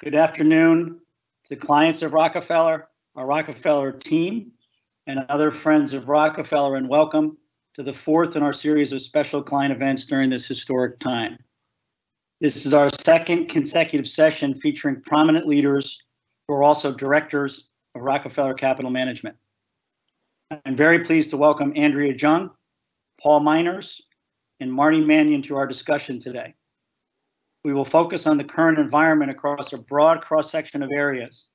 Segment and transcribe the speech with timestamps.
[0.00, 1.00] Good afternoon
[1.46, 4.52] to clients of Rockefeller, our Rockefeller team,
[5.08, 7.36] and other friends of Rockefeller, and welcome
[7.74, 11.36] to the fourth in our series of special client events during this historic time.
[12.40, 16.00] This is our second consecutive session featuring prominent leaders
[16.46, 19.34] who are also directors of Rockefeller Capital Management.
[20.64, 22.50] I'm very pleased to welcome Andrea Jung,
[23.20, 24.00] Paul Myners,
[24.60, 26.54] and Marty Mannion to our discussion today.
[27.64, 31.46] We will focus on the current environment across a broad cross-section of areas,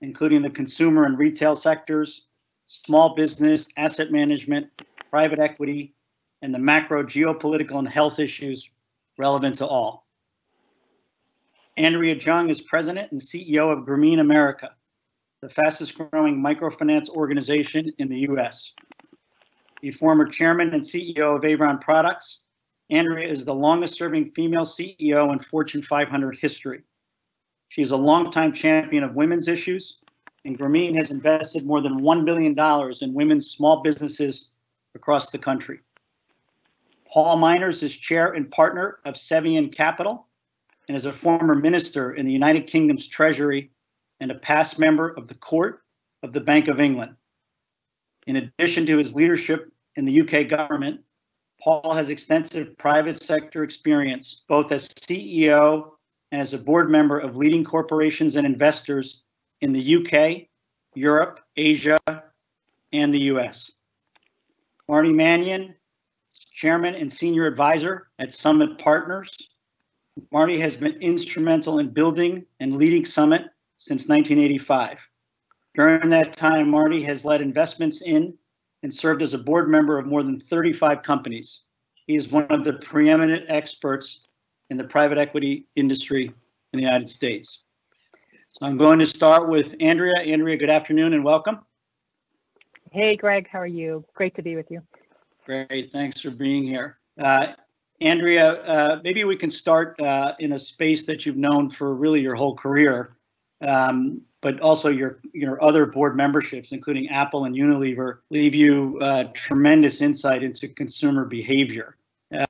[0.00, 2.26] including the consumer and retail sectors,
[2.66, 4.68] small business, asset management,
[5.10, 5.94] private equity,
[6.42, 8.70] and the macro geopolitical and health issues
[9.18, 10.06] relevant to all.
[11.76, 14.70] Andrea Jung is President and CEO of Grameen America,
[15.42, 18.72] the fastest growing microfinance organization in the U.S.
[19.82, 22.40] The former chairman and CEO of Avon Products,
[22.90, 26.82] Andrea is the longest serving female CEO in Fortune 500 history.
[27.68, 29.98] She is a longtime champion of women's issues,
[30.44, 32.58] and Grameen has invested more than $1 billion
[33.00, 34.48] in women's small businesses
[34.96, 35.80] across the country.
[37.06, 40.26] Paul Myners is chair and partner of Cevian Capital
[40.88, 43.70] and is a former minister in the United Kingdom's Treasury
[44.18, 45.82] and a past member of the Court
[46.24, 47.14] of the Bank of England.
[48.26, 51.00] In addition to his leadership in the UK government,
[51.62, 55.90] Paul has extensive private sector experience, both as CEO
[56.32, 59.22] and as a board member of leading corporations and investors
[59.60, 60.48] in the UK,
[60.94, 61.98] Europe, Asia,
[62.92, 63.70] and the US.
[64.88, 65.74] Marty Mannion,
[66.52, 69.30] chairman and senior advisor at Summit Partners.
[70.32, 73.42] Marty has been instrumental in building and leading Summit
[73.76, 74.98] since 1985.
[75.74, 78.34] During that time, Marty has led investments in
[78.82, 81.60] and served as a board member of more than 35 companies.
[82.06, 84.20] He is one of the preeminent experts
[84.70, 87.62] in the private equity industry in the United States.
[88.50, 90.18] So I'm going to start with Andrea.
[90.18, 91.60] Andrea, good afternoon and welcome.
[92.90, 94.04] Hey, Greg, how are you?
[94.14, 94.82] Great to be with you.
[95.46, 96.98] Great, thanks for being here.
[97.18, 97.52] Uh,
[98.00, 102.20] Andrea, uh, maybe we can start uh, in a space that you've known for really
[102.20, 103.16] your whole career,
[103.66, 109.24] um, but also your your other board memberships, including Apple and Unilever, leave you uh,
[109.34, 111.96] tremendous insight into consumer behavior.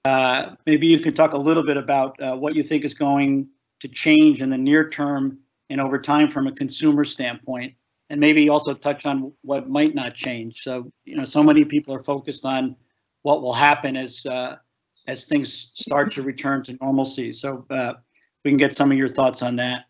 [0.04, 3.48] Uh, maybe you can talk a little bit about uh, what you think is going
[3.80, 5.38] to change in the near term
[5.70, 7.74] and over time from a consumer standpoint,
[8.10, 10.62] and maybe also touch on what might not change.
[10.62, 12.76] So you know, so many people are focused on
[13.22, 14.56] what will happen as uh,
[15.08, 17.32] as things start to return to normalcy.
[17.32, 17.94] So uh,
[18.44, 19.86] we can get some of your thoughts on that.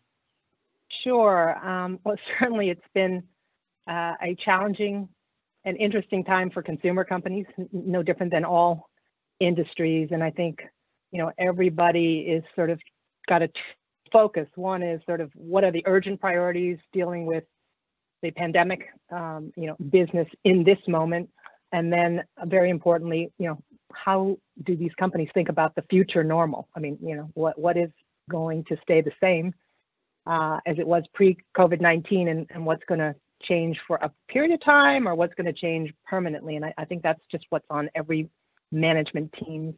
[1.03, 1.57] Sure.
[1.67, 3.23] Um, well, certainly it's been
[3.87, 5.09] uh, a challenging
[5.63, 8.89] and interesting time for consumer companies, no different than all
[9.39, 10.09] industries.
[10.11, 10.61] And I think,
[11.11, 12.79] you know, everybody is sort of
[13.27, 13.49] got a
[14.11, 14.47] focus.
[14.55, 17.43] One is sort of what are the urgent priorities dealing with
[18.21, 21.29] the pandemic, um, you know, business in this moment.
[21.71, 23.59] And then uh, very importantly, you know,
[23.93, 26.67] how do these companies think about the future normal?
[26.75, 27.89] I mean, you know, what what is
[28.29, 29.53] going to stay the same
[30.27, 35.07] as it was pre-COVID-19 and, and what's going to change for a period of time
[35.07, 36.55] or what's going to change permanently.
[36.55, 38.29] And I, I, think that's just what's on every
[38.71, 39.75] management team's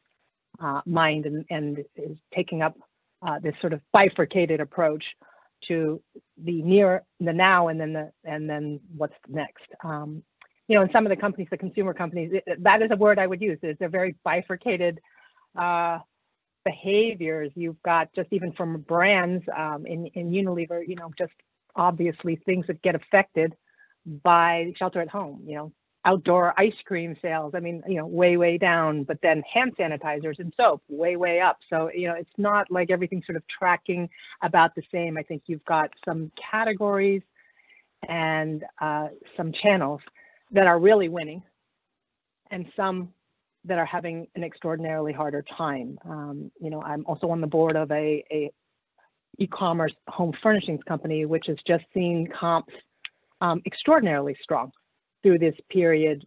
[0.59, 2.77] uh, mind and, and is taking up
[3.25, 5.03] uh, this sort of bifurcated approach
[5.67, 6.01] to
[6.43, 9.63] the near the now and then the and then what's next.
[9.83, 10.21] Um,
[10.67, 13.19] you know, in some of the companies, the consumer companies, it, that is a word
[13.19, 13.59] I would use.
[13.63, 14.99] Is they're very bifurcated
[15.57, 15.99] uh,
[16.65, 17.51] behaviors.
[17.55, 21.33] You've got just even from brands um, in, in Unilever, you know, just
[21.75, 23.55] obviously things that get affected
[24.23, 25.71] by shelter at home, you know,
[26.05, 27.53] outdoor ice cream sales.
[27.55, 31.39] I mean, you know, way, way down, but then hand sanitizers and soap way, way
[31.39, 31.59] up.
[31.69, 34.09] So, you know, it's not like everything's sort of tracking
[34.41, 35.17] about the same.
[35.17, 37.21] I think you've got some categories
[38.07, 39.07] and uh,
[39.37, 40.01] some channels
[40.51, 41.41] that are really winning
[42.51, 43.13] and some
[43.65, 45.97] that are having an extraordinarily harder time.
[46.05, 48.51] Um, you know, I'm also on the board of a, a
[49.39, 52.73] e-commerce home furnishings company, which has just seen comps
[53.41, 54.71] um, extraordinarily strong
[55.21, 56.25] through this period.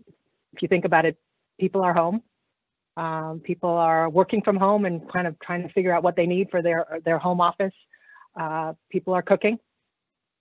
[0.55, 1.17] If you think about it,
[1.61, 2.23] people are home.
[2.97, 6.27] Um, people are working from home and kind of trying to figure out what they
[6.27, 7.75] need for their their home office.
[8.39, 9.59] Uh, people are cooking.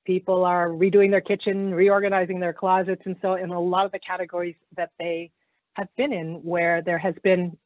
[0.06, 4.00] People are redoing their kitchen, reorganizing their closets, and so in a lot of the
[4.00, 5.31] categories that they
[5.75, 7.57] have been in where there has been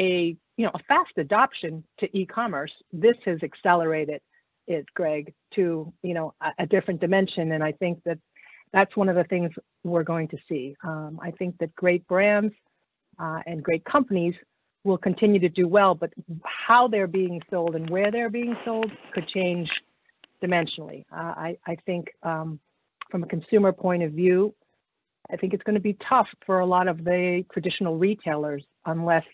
[0.00, 4.20] a you know a fast adoption to e-commerce this has accelerated
[4.66, 8.18] it greg to you know a, a different dimension and i think that
[8.72, 9.50] that's one of the things
[9.84, 12.54] we're going to see um, i think that great brands
[13.18, 14.34] uh, and great companies
[14.84, 16.12] will continue to do well but
[16.44, 19.70] how they're being sold and where they're being sold could change
[20.42, 21.04] dimensionally.
[21.12, 22.58] Uh, I, I think um,
[23.10, 24.54] from a consumer point of view,
[25.30, 29.24] I think it's going to be tough for a lot of the traditional retailers unless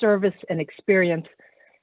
[0.00, 1.26] service and experience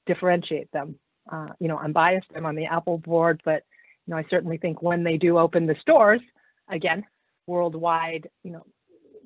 [0.06, 0.96] differentiate them.
[1.32, 2.28] Uh, you know, I'm biased.
[2.36, 3.64] I'm on the Apple board, but
[4.06, 6.22] you know, I certainly think when they do open the stores
[6.70, 7.06] again
[7.48, 8.66] worldwide, you know,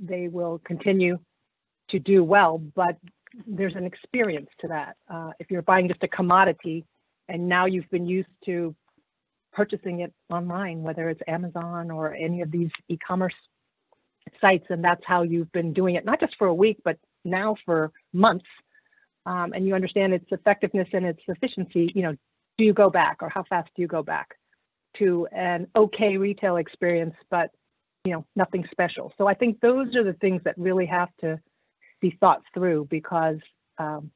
[0.02, 1.20] they will continue
[1.90, 2.58] to do well.
[2.58, 2.98] But
[3.46, 4.96] there's an experience to that.
[5.10, 6.86] Uh, if you're buying just a commodity,
[7.30, 8.76] and now you've been used to
[9.54, 13.34] purchasing it online, whether it's Amazon or any of these e-commerce
[14.40, 17.56] sites, and that's how you've been doing it, not just for a week, but now
[17.66, 18.46] for months,
[19.26, 22.16] um, and you understand its effectiveness and its efficiency, you know,
[22.58, 24.36] do you go back or how fast do you go back
[24.98, 27.52] to an okay retail experience, but
[28.06, 29.14] you know, nothing special.
[29.18, 31.40] So I think those are the things that really have to
[32.00, 33.40] be thought through because
[33.78, 34.12] um,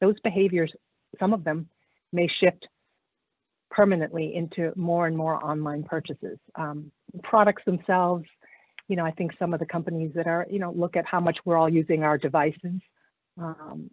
[0.00, 0.72] those behaviors,
[1.18, 1.68] some of them
[2.12, 2.68] may shift
[3.70, 6.38] permanently into more and more online purchases.
[6.54, 6.92] Um,
[7.22, 8.26] products themselves,
[8.88, 11.20] you know, I think some of the companies that are, you know, look at how
[11.20, 12.80] much we're all using our devices.
[13.38, 13.90] Um,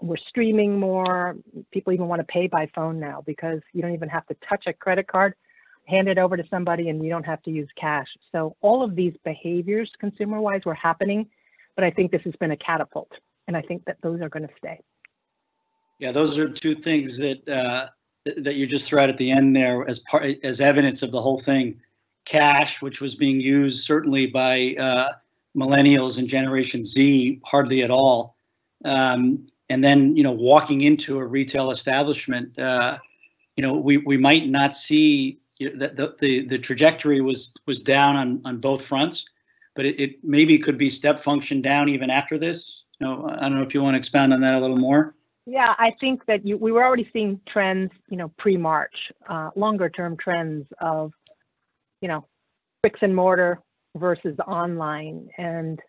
[0.00, 1.36] we're streaming more.
[1.72, 4.64] People even want to pay by phone now because you don't even have to touch
[4.66, 5.34] a credit card,
[5.84, 8.08] hand it over to somebody, and you don't have to use cash.
[8.32, 11.28] So all of these behaviors, consumer-wise, were happening,
[11.74, 13.12] but I think this has been a catapult,
[13.46, 14.80] and I think that those are going to stay.
[15.98, 17.88] Yeah, those are two things that uh,
[18.36, 21.20] that you just threw out at the end there as part as evidence of the
[21.20, 21.80] whole thing.
[22.28, 25.12] Cash, which was being used certainly by uh,
[25.56, 28.36] millennials and Generation Z, hardly at all.
[28.84, 32.98] Um, and then you know walking into a retail establishment uh,
[33.56, 37.80] you know we, we might not see you know, the, the the trajectory was was
[37.80, 39.26] down on on both fronts
[39.74, 43.40] but it, it maybe could be step function down even after this you know i
[43.42, 45.14] don't know if you want to expound on that a little more
[45.46, 49.88] yeah i think that you, we were already seeing trends you know pre-march uh, longer
[49.88, 51.12] term trends of
[52.00, 52.26] you know
[52.82, 53.60] bricks and mortar
[53.96, 55.80] versus online and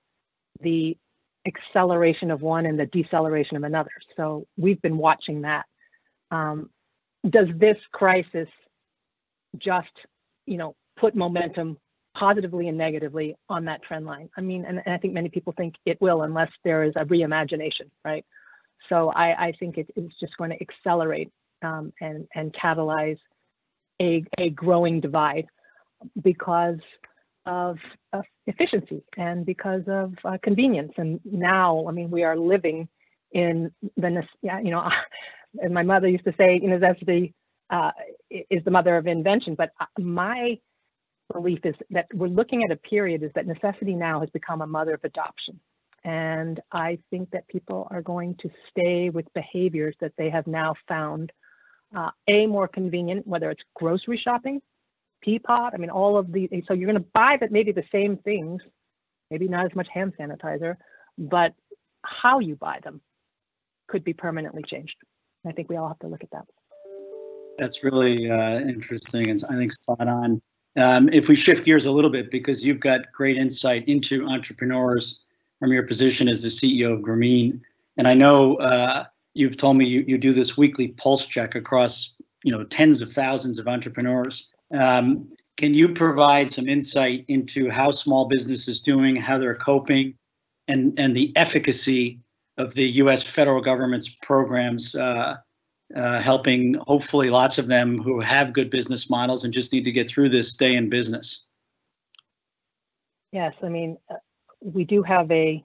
[0.61, 0.97] the
[1.45, 3.91] acceleration of one and the deceleration of another.
[4.15, 5.65] So we've been watching that.
[6.31, 6.69] Um,
[7.29, 8.47] does this crisis
[9.57, 9.91] just,
[10.45, 11.77] you know, put momentum
[12.15, 14.29] positively and negatively on that trend line?
[14.37, 17.05] I mean, and, and I think many people think it will unless there is a
[17.05, 18.25] reimagination, right?
[18.87, 23.19] So I, I think it is just going to accelerate um, and, and catalyze
[24.01, 25.47] a, a growing divide
[26.21, 26.79] because
[27.45, 27.77] of,
[28.47, 30.93] efficiency and because of uh, convenience.
[30.97, 32.87] And now, I mean, we are living
[33.31, 34.89] in the, you know,
[35.69, 37.31] my mother used to say, you know, that's the,
[37.69, 37.91] uh,
[38.29, 39.55] is the mother of invention.
[39.55, 40.57] But uh, my
[41.31, 44.67] belief is that we're looking at a period is that necessity now has become a
[44.67, 45.59] mother of adoption.
[46.03, 50.73] And I think that people are going to stay with behaviors that they have now
[50.87, 51.31] found
[51.95, 54.61] uh, a more convenient, whether it's grocery shopping,
[55.25, 55.71] Peapod.
[55.73, 58.61] I mean, all of the, so you're going to buy that maybe the same things,
[59.29, 60.75] maybe not as much hand sanitizer,
[61.17, 61.53] but
[62.03, 63.01] how you buy them
[63.87, 64.95] could be permanently changed.
[65.45, 66.45] I think we all have to look at that.
[67.57, 70.41] That's really uh, interesting and I think spot on.
[70.77, 75.21] Um, if we shift gears a little bit, because you've got great insight into entrepreneurs
[75.59, 77.59] from your position as the CEO of Grameen,
[77.97, 82.15] and I know uh, you've told me you, you do this weekly pulse check across
[82.43, 84.47] you know tens of thousands of entrepreneurs.
[84.73, 90.15] Um, can you provide some insight into how small business is doing, how they're coping,
[90.67, 92.19] and, and the efficacy
[92.57, 93.23] of the U.S.
[93.23, 95.37] federal government's programs uh,
[95.95, 99.91] uh, helping hopefully lots of them who have good business models and just need to
[99.91, 101.45] get through this stay in business?
[103.31, 104.15] Yes, I mean, uh,
[104.61, 105.63] we do have a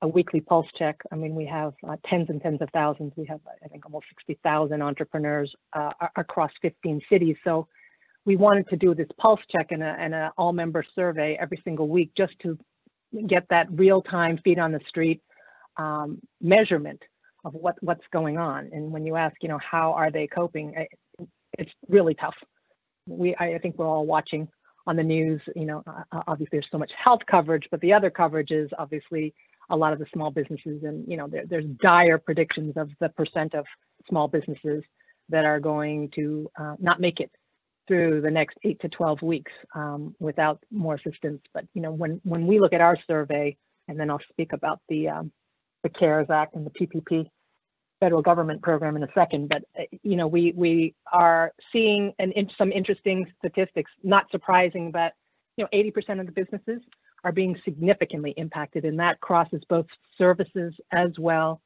[0.00, 1.00] a weekly pulse check.
[1.10, 3.12] I mean, we have uh, tens and tens of thousands.
[3.16, 7.36] We have, I think, almost 60,000 entrepreneurs uh, across 15 cities.
[7.42, 7.66] So
[8.28, 12.10] we wanted to do this pulse check and an all member survey every single week
[12.14, 12.58] just to
[13.26, 15.22] get that real time feet on the street
[15.78, 17.02] um, measurement
[17.46, 18.68] of what what's going on.
[18.70, 22.34] And when you ask, you know, how are they coping, it, it's really tough.
[23.06, 24.46] We I think we're all watching
[24.86, 25.40] on the news.
[25.56, 25.82] You know,
[26.26, 29.32] obviously there's so much health coverage, but the other coverage is obviously
[29.70, 33.08] a lot of the small businesses, and you know, there, there's dire predictions of the
[33.08, 33.64] percent of
[34.06, 34.84] small businesses
[35.30, 37.30] that are going to uh, not make it
[37.88, 41.42] through the next eight to 12 weeks um, without more assistance.
[41.52, 43.56] But, you know, when, when we look at our survey,
[43.88, 45.32] and then I'll speak about the, um,
[45.82, 47.28] the CARES Act and the PPP
[47.98, 52.30] federal government program in a second, but, uh, you know, we, we are seeing an,
[52.32, 55.14] in, some interesting statistics, not surprising, but,
[55.56, 56.80] you know, 80% of the businesses
[57.24, 61.60] are being significantly impacted, and that crosses both services as well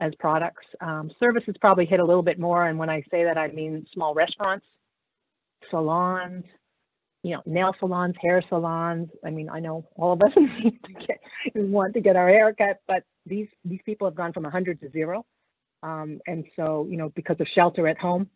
[0.00, 0.66] as products.
[0.80, 3.86] Um, services probably hit a little bit more, and when I say that, I mean
[3.94, 4.66] small restaurants,
[5.70, 6.44] salons,
[7.22, 9.08] you know, nail salons, hair salons.
[9.24, 10.32] I mean, I know all of us
[11.06, 11.20] get,
[11.54, 14.90] want to get our hair cut, but these these people have gone from 100 to
[14.90, 15.26] zero.
[15.82, 18.28] Um, and so, you know, because of shelter at home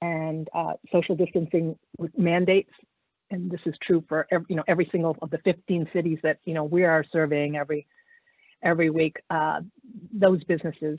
[0.00, 1.76] and uh, social distancing
[2.16, 2.70] mandates,
[3.30, 6.38] and this is true for every, you know every single of the 15 cities that
[6.44, 7.86] you know we are surveying every
[8.62, 9.16] every week.
[9.30, 9.60] Uh,
[10.12, 10.98] those businesses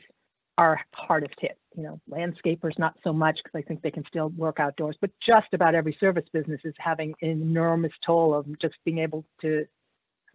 [0.57, 1.57] are hardest hit.
[1.79, 5.11] You know, landscapers not so much because I think they can still work outdoors, but
[5.21, 9.65] just about every service business is having an enormous toll of just being able to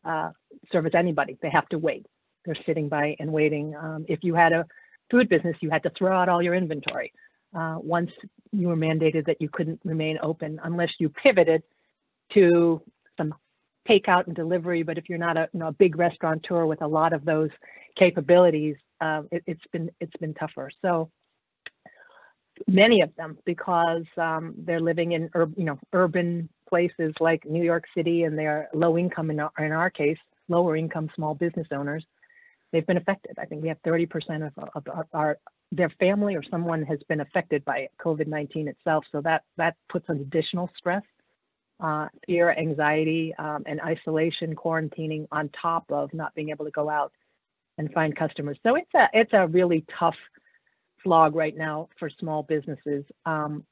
[0.07, 0.31] uh,
[0.73, 1.37] service anybody.
[1.43, 2.07] They have to wait.
[2.47, 3.77] They're sitting by and waiting.
[3.77, 4.65] Um, if you had a
[5.11, 7.13] food business, you had to throw out all your inventory.
[7.55, 8.11] Uh, once
[8.51, 11.63] you were mandated that you couldn't remain open unless you pivoted
[12.31, 12.81] to
[13.19, 13.35] some
[13.87, 14.83] takeout and delivery.
[14.83, 17.51] But if you're not a you know a big restaurateur with a lot of those
[17.97, 20.71] capabilities, uh, it, has been it's been tougher.
[20.81, 21.11] So
[22.67, 27.63] many of them because um, they're living in ur- you know urban places like New
[27.63, 30.19] York City and they're low income in our, in our case,
[30.49, 32.05] lower income small business owners.
[32.73, 33.39] They've been affected.
[33.39, 35.39] I think we have 30% of, of our,
[35.71, 39.05] their family or someone has been affected by COVID-19 itself.
[39.13, 41.03] So that that puts an additional stress
[41.81, 46.89] uh, fear, anxiety, um, and isolation, quarantining on top of not being able to go
[46.89, 47.13] out
[47.79, 48.59] and find customers.
[48.63, 50.17] So it's a it's a really tough
[51.05, 53.05] slog right now for small businesses.
[53.27, 53.65] Um,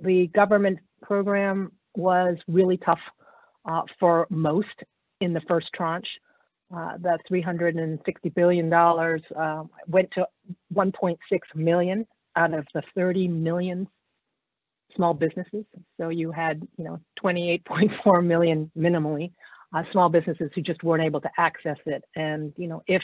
[0.00, 3.00] the government program was really tough
[3.64, 4.82] uh, for most
[5.20, 6.08] in the first tranche.
[6.74, 10.26] Uh, that 360 billion dollars uh, went to
[10.74, 11.16] 1.6
[11.54, 13.86] million out of the 30 million
[14.96, 15.64] small businesses.
[16.00, 19.32] So you had, you know, 28.4 million minimally
[19.74, 22.04] uh, small businesses who just weren't able to access it.
[22.16, 23.02] And, you know, if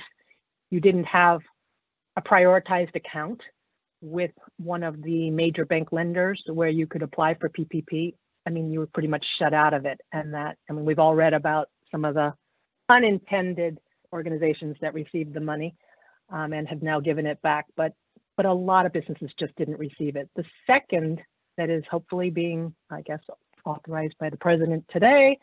[0.71, 1.41] you didn't have
[2.17, 3.41] a prioritized account
[4.01, 8.15] with one of the major bank lenders where you could apply for PPP,
[8.47, 10.01] I mean, you were pretty much shut out of it.
[10.13, 12.35] And that, I mean, we've all read about some of the
[12.89, 13.79] unintended
[14.13, 15.75] organizations that received the money
[16.31, 17.67] um, and have now given it back.
[17.77, 17.95] But
[18.37, 20.31] but a lot of businesses just didn't receive it.
[20.35, 21.21] The second
[21.59, 23.21] that is hopefully being, I guess,
[23.67, 25.39] authorized by the president today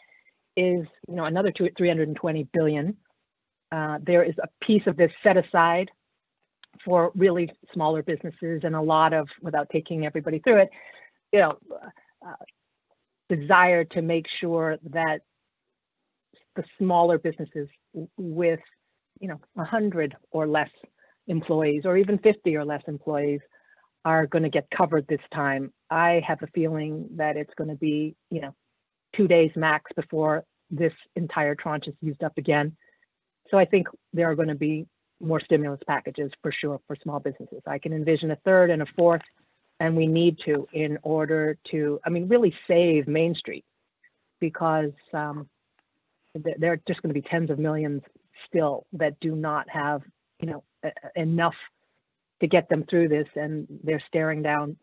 [0.56, 2.98] is, you know, another two, 320 billion.
[3.72, 5.92] Uh, there is a piece of this set aside
[6.84, 10.70] for really smaller businesses and a lot of, without taking everybody through it,
[11.32, 11.58] you know,
[12.26, 12.34] uh,
[13.30, 15.22] desire to make sure that
[16.56, 17.68] the smaller businesses
[18.18, 18.60] with,
[19.20, 20.70] you know, 100 or less
[21.28, 23.42] employees or even 50 or less employees
[24.06, 25.74] are going to get covered this time.
[25.90, 28.56] I have a feeling that it's going to be, you know,
[29.16, 32.76] two days max before this entire tranche is used up again.
[33.50, 34.86] So I think there are going to be
[35.20, 37.62] more stimulus packages for sure for small businesses.
[37.66, 39.22] I can envision a third and a fourth,
[39.80, 43.66] and we need to in order to, I mean, really save Main Street
[44.40, 45.48] because um,
[46.36, 48.02] there are just going to be tens of millions
[48.48, 50.02] still that do not have,
[50.40, 50.64] you know,
[51.16, 51.56] enough
[52.40, 54.78] to get them through this, and they're staring down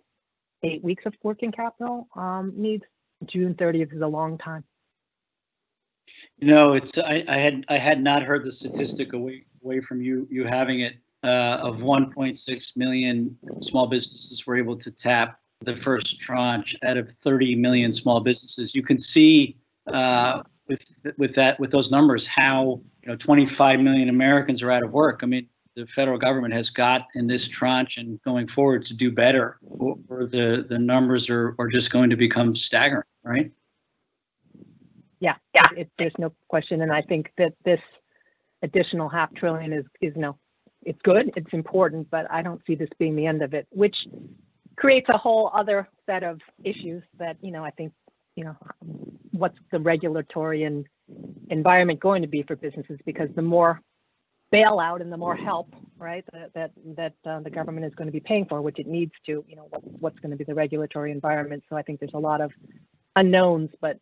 [0.65, 2.83] eight weeks of working capital um, needs.
[3.27, 4.65] June 30th is a long time.
[6.39, 10.03] You know, it's I, I had I had not heard the statistic away away from
[10.03, 15.77] you you having it uh, of 1.6 million small businesses were able to tap the
[15.77, 18.75] first tranche out of 30 million small businesses.
[18.75, 19.57] You can see
[19.87, 20.85] uh, with
[21.17, 25.21] with that with those numbers how you know 25 million Americans are out of work.
[25.23, 29.11] I mean, the federal government has got in this tranche and going forward to do
[29.11, 33.51] better, or the the numbers are are just going to become staggering, right?
[35.21, 35.69] Yeah, yeah.
[35.77, 37.81] It, there's no question, and I think that this
[38.65, 40.37] additional half trillion is is no,
[40.83, 44.07] it's good, it's important, but I don't see this being the end of it, which
[44.77, 47.93] creates a whole other set of issues that you know I think
[48.35, 48.57] you know
[49.31, 50.87] what's the regulatory and
[51.51, 53.81] environment going to be for businesses because the more
[54.53, 58.13] bailout and the more help, right, that that, that uh, the government is going to
[58.13, 60.55] be paying for, which it needs to, you know, what, what's going to be the
[60.55, 61.63] regulatory environment.
[61.69, 62.53] So I think there's a lot of
[63.17, 63.99] unknowns, but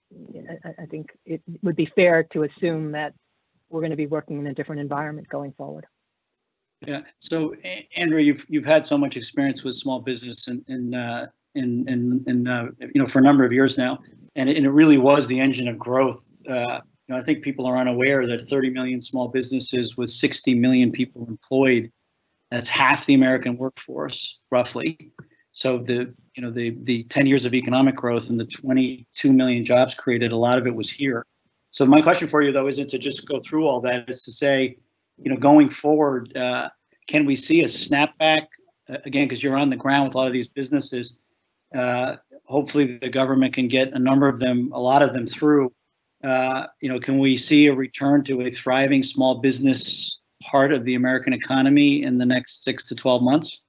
[0.65, 3.15] I, I think it would be fair to assume that
[3.73, 5.87] we're going to be working in a different environment going forward.
[6.87, 7.01] Yeah.
[7.21, 7.55] So,
[7.97, 12.25] Andrew, you've you've had so much experience with small business and in uh, in in,
[12.27, 13.99] in uh, you know for a number of years now,
[14.37, 17.43] and it, and it really was the engine of growth uh, you know, I think
[17.43, 21.91] people are unaware that 30 million small businesses with 60 million people employed,
[22.51, 25.11] that's half the American workforce, roughly.
[25.53, 29.65] So the you know the the 10 years of economic growth and the 22 million
[29.65, 31.27] jobs created, a lot of it was here.
[31.73, 34.33] So my question for you though isn't to just go through all that, is to
[34.33, 34.77] say,
[35.19, 36.69] you know, going forward, uh,
[37.09, 38.47] can we see a snapback
[38.89, 39.27] uh, again?
[39.27, 41.17] Because you're on the ground with a lot of these businesses.
[41.75, 45.73] Uh, hopefully the government can get a number of them, a lot of them through.
[46.23, 50.85] Uh, you know, can we see a return to a thriving small business part of
[50.85, 53.63] the American economy in the next six to 12 months?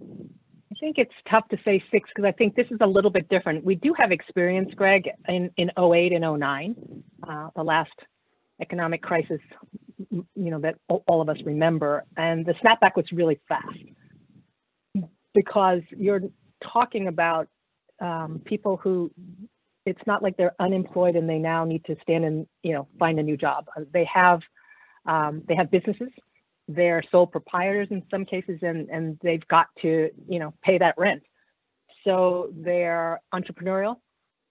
[0.00, 3.28] I think it's tough to say six because I think this is a little bit
[3.28, 3.64] different.
[3.64, 6.74] We do have experience, Greg, in, in 08 and 09,
[7.32, 7.92] uh, the last
[8.60, 9.40] economic crisis,
[10.10, 12.04] you know, that all of us remember.
[12.16, 13.78] And the snapback was really fast
[15.34, 16.20] because you're
[16.62, 17.48] talking about
[18.00, 19.10] um, people who
[19.84, 23.18] it's not like they're unemployed and they now need to stand and you know find
[23.18, 23.66] a new job.
[23.92, 24.40] They have
[25.06, 26.10] um, they have businesses.
[26.68, 30.94] They're sole proprietors in some cases, and and they've got to you know pay that
[30.98, 31.22] rent.
[32.04, 33.96] So they're entrepreneurial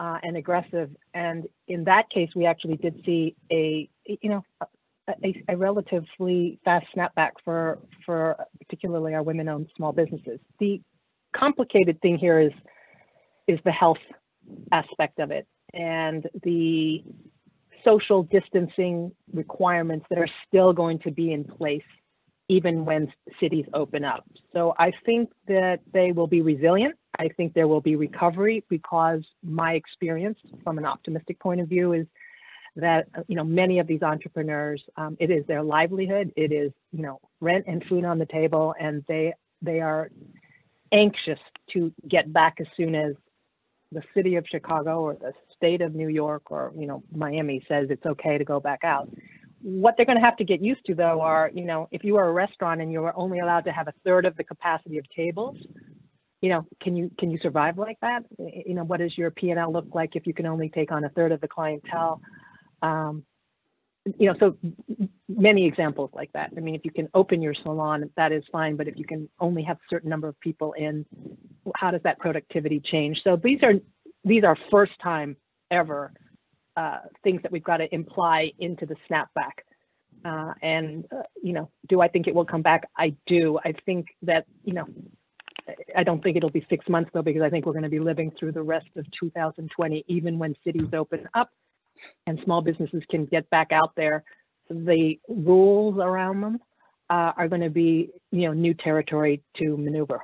[0.02, 0.90] uh, and aggressive.
[1.14, 4.44] And in that case, we actually did see a you know
[5.08, 10.40] a, a, relatively fast snapback for for particularly our women-owned small businesses.
[10.60, 10.82] The
[11.36, 12.52] complicated thing here is
[13.48, 14.00] is the health
[14.72, 17.04] aspect of it and the
[17.86, 21.84] social distancing requirements that are still going to be in place
[22.48, 24.26] even when cities open up.
[24.52, 26.96] So I think that they will be resilient.
[27.22, 31.94] I think there will be recovery because my experience from an optimistic point of view
[31.94, 32.08] is
[32.76, 37.04] that you know many of these entrepreneurs um, it is their livelihood it is you
[37.04, 40.10] know rent and food on the table and they they are
[40.92, 41.40] anxious
[41.72, 43.14] to get back as soon as
[43.92, 47.88] the city of chicago or the state of new york or you know miami says
[47.92, 49.08] it's okay to go back out.
[49.64, 52.16] What they're going to have to get used to though are you know if you
[52.16, 55.08] are a restaurant and you're only allowed to have a third of the capacity of
[55.10, 55.58] tables
[56.42, 59.72] you know can you can you survive like that you know what does your p&l
[59.72, 62.22] look like if you can only take on a third of the clientele
[62.82, 63.24] um,
[64.18, 64.58] you know, so
[65.30, 66.52] many examples like that.
[66.56, 68.76] I mean, if you can open your salon, that is fine.
[68.76, 71.06] But if you can only have a certain number of people in,
[71.76, 73.24] how does that productivity change?
[73.24, 73.74] So these are
[74.24, 75.38] these are first time
[75.70, 76.14] ever
[76.76, 79.62] uh, things that we've got to imply into the snapback.
[80.26, 82.90] Uh, and uh, you know, do I think it will come back?
[82.98, 83.60] I do.
[83.64, 84.88] I think that you know,
[85.96, 88.00] I don't think it'll be six months though, because I think we're going to be
[88.00, 91.50] living through the rest of 2020, even when cities open up
[92.28, 94.24] and small businesses can get back out there,
[94.70, 96.60] the rules around them
[97.10, 100.22] uh, are going to be, you know, new territory to maneuver.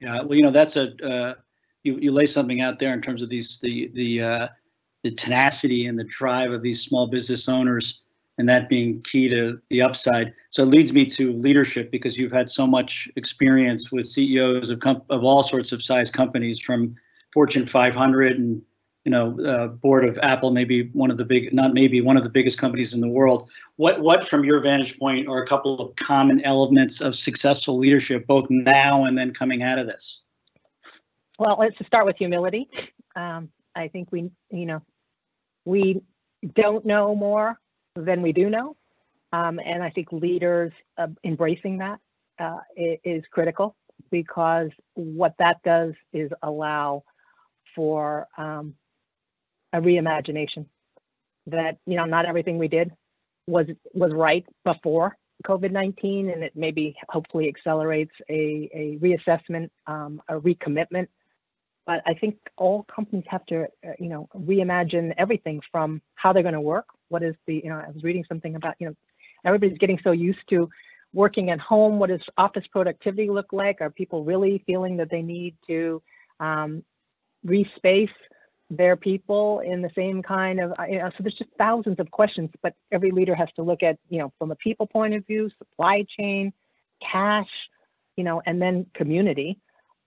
[0.00, 1.34] Yeah, well, you know, that's a uh,
[1.82, 4.48] you you lay something out there in terms of these the the uh,
[5.02, 8.02] the tenacity and the drive of these small business owners,
[8.38, 10.32] and that being key to the upside.
[10.50, 14.82] So it leads me to leadership because you've had so much experience with CEOs of
[15.10, 16.94] of all sorts of size companies, from
[17.34, 18.62] Fortune 500 and
[19.04, 22.24] you know, uh, board of Apple, maybe one of the big, not maybe one of
[22.24, 23.48] the biggest companies in the world.
[23.76, 28.26] What, what from your vantage point are a couple of common elements of successful leadership,
[28.26, 30.20] both now and then coming out of this?
[31.38, 32.68] Well, let's start with humility.
[33.16, 34.82] Um, I think we, you know,
[35.64, 36.02] we
[36.54, 37.58] don't know more
[38.04, 38.76] than we do know.
[39.32, 41.98] Um, and I think leaders uh, embracing that
[42.38, 43.76] uh, is critical
[44.10, 47.04] because what that does is allow
[47.74, 48.74] for um,
[49.72, 50.66] a reimagination
[51.46, 52.90] that you know not everything we did
[53.46, 60.34] was was right before COVID-19, and it maybe hopefully accelerates a, a reassessment, um, a
[60.34, 61.08] recommitment.
[61.86, 66.42] But I think all companies have to, uh, you know, reimagine everything from how they're
[66.42, 66.86] going to work.
[67.08, 68.94] What is the, you know, I was reading something about, you know,
[69.44, 70.68] everybody's getting so used to
[71.12, 71.98] working at home.
[71.98, 73.80] What does office productivity look like?
[73.80, 76.02] Are people really feeling that they need to
[76.40, 76.82] um,
[77.46, 78.10] respace
[78.70, 82.50] their people in the same kind of you know so there's just thousands of questions
[82.62, 85.50] but every leader has to look at you know from a people point of view
[85.58, 86.52] supply chain
[87.00, 87.48] cash
[88.16, 89.58] you know and then community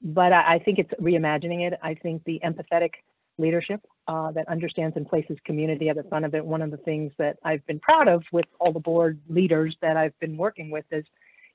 [0.04, 2.92] but i, I think it's reimagining it i think the empathetic
[3.40, 6.78] leadership uh, that understands and places community at the front of it one of the
[6.78, 10.70] things that i've been proud of with all the board leaders that i've been working
[10.70, 11.06] with is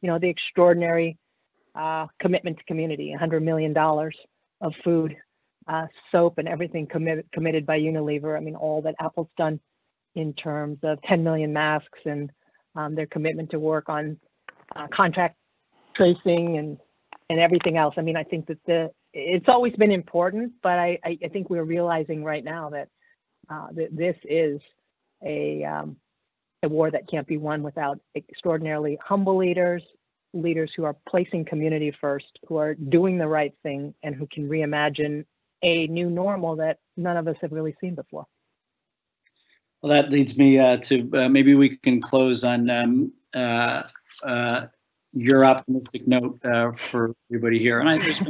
[0.00, 1.18] you know the extraordinary
[1.74, 4.16] uh, commitment to community 100 million dollars
[4.60, 5.16] of food
[5.68, 8.36] uh, soap and everything committed committed by Unilever.
[8.36, 9.60] I mean, all that Apple's done
[10.14, 12.30] in terms of 10 million masks and
[12.74, 14.18] um, their commitment to work on
[14.74, 15.36] uh, contract
[15.94, 16.78] tracing and
[17.28, 17.94] and everything else.
[17.98, 21.48] I mean, I think that the it's always been important, but I I, I think
[21.48, 22.88] we're realizing right now that
[23.48, 24.60] uh, that this is
[25.24, 25.96] a um,
[26.62, 29.82] a war that can't be won without extraordinarily humble leaders,
[30.34, 34.48] leaders who are placing community first, who are doing the right thing, and who can
[34.48, 35.24] reimagine
[35.62, 38.26] a new normal that none of us have really seen before.
[39.80, 43.82] Well, that leads me uh, to uh, maybe we can close on um, uh,
[44.22, 44.66] uh
[45.12, 47.80] your optimistic note uh, for everybody here.
[47.80, 48.22] And I just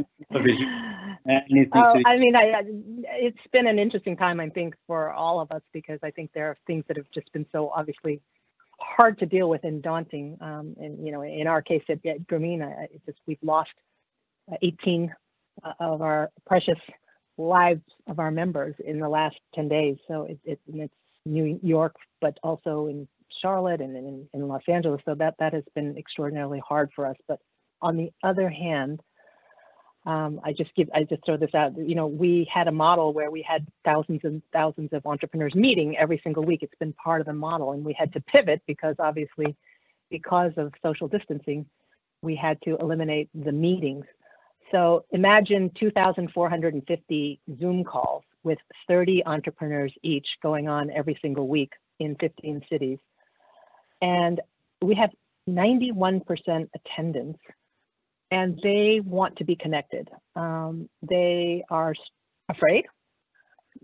[1.28, 2.62] anything Oh, I mean, I,
[3.18, 6.46] it's been an interesting time, I think, for all of us because I think there
[6.46, 8.20] are things that have just been so obviously
[8.78, 10.36] hard to deal with and daunting.
[10.40, 12.62] Um, and you know, in our case at, at Grameen,
[13.04, 13.70] just we've lost
[14.50, 15.14] uh, 18
[15.64, 16.78] uh, of our precious
[17.38, 19.96] lives of our members in the last 10 days.
[20.08, 23.08] So it, it, and it's New York, but also in
[23.40, 25.00] Charlotte and in, in Los Angeles.
[25.04, 27.16] So that that has been extraordinarily hard for us.
[27.28, 27.40] But
[27.82, 29.00] on the other hand,
[30.06, 31.76] um, I just give I just throw this out.
[31.76, 35.96] You know, we had a model where we had thousands and thousands of entrepreneurs meeting
[35.96, 36.62] every single week.
[36.62, 39.56] It's been part of the model, and we had to pivot because obviously,
[40.10, 41.66] because of social distancing,
[42.22, 44.04] we had to eliminate the meetings.
[44.72, 52.16] So imagine 2,450 Zoom calls with 30 entrepreneurs each going on every single week in
[52.16, 52.98] 15 cities,
[54.00, 54.40] and
[54.82, 55.10] we have
[55.48, 57.38] 91% attendance
[58.30, 60.08] and they want to be connected.
[60.34, 61.94] Um, they are
[62.48, 62.86] afraid.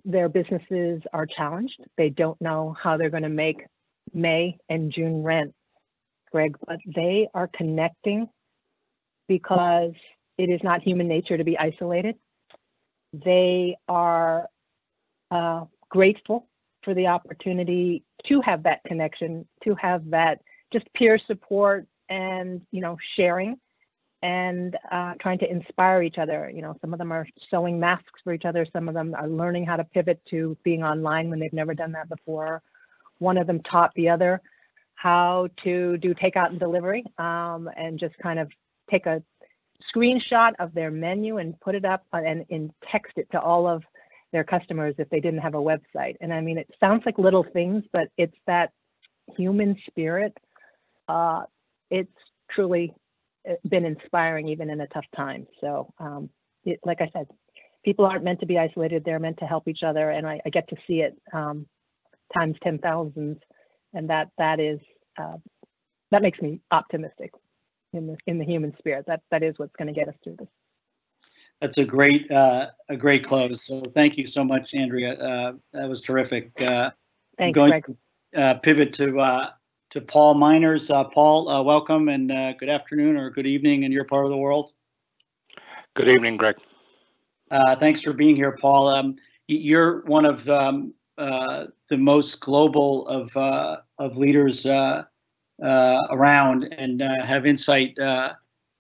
[0.05, 1.81] Their businesses are challenged.
[1.97, 3.65] They don't know how they're going to make
[4.13, 5.55] May and June rent,
[6.33, 8.29] Greg, but they are connecting
[9.29, 9.93] because
[10.39, 12.17] it is not human nature to be isolated.
[13.13, 14.49] They are
[15.31, 16.49] uh, grateful
[16.83, 20.41] for the opportunity to have that connection, to have that
[20.73, 23.57] just peer support and you know sharing
[24.23, 26.51] and uh, trying to inspire each other.
[26.55, 28.67] You know, some of them are sewing masks for each other.
[28.73, 31.93] Some of them are learning how to pivot to being online when they've never done
[31.93, 32.63] that before.
[33.19, 34.41] One of them taught the other
[34.95, 38.49] how to do takeout and delivery um, and just kind of
[38.89, 39.21] take a
[39.93, 43.83] screenshot of their menu and put it up and, and text it to all of
[44.33, 46.17] their customers if they didn't have a website.
[46.21, 48.71] And I mean, it sounds like little things, but it's that
[49.37, 50.37] human spirit.
[51.09, 51.43] Uh,
[51.91, 52.11] it's
[52.51, 52.95] truly
[53.49, 55.47] uh, been inspiring even in a tough time.
[55.61, 56.31] So, um,
[56.65, 57.27] it, like I said,
[57.85, 60.51] people aren't meant to be isolated; they're meant to help each other, and I, I
[60.51, 61.67] get to see it um,
[62.33, 63.39] times ten thousands,
[63.93, 64.79] and that that is
[65.21, 65.37] uh,
[66.11, 67.33] that makes me optimistic
[67.93, 69.07] in the in the human spirit.
[69.07, 70.49] That that is what's going to get us through this.
[71.63, 73.65] That's a great uh, a great close.
[73.65, 75.13] So thank you so much, Andrea.
[75.13, 76.51] Uh, that was terrific.
[76.61, 76.91] Uh,
[77.39, 77.87] Thanks, going Greg.
[78.35, 79.51] to uh, pivot to uh,
[79.91, 80.91] to Paul Myners.
[80.91, 84.33] Uh, Paul, uh, welcome and uh, good afternoon or good evening in your part of
[84.33, 84.73] the world.
[85.95, 86.57] Good evening, Greg.
[87.53, 88.89] Uh, thanks for being here, Paul.
[88.89, 95.05] Um, you're one of um, uh, the most global of uh, of leaders uh,
[95.63, 98.33] uh, around and uh, have insight uh,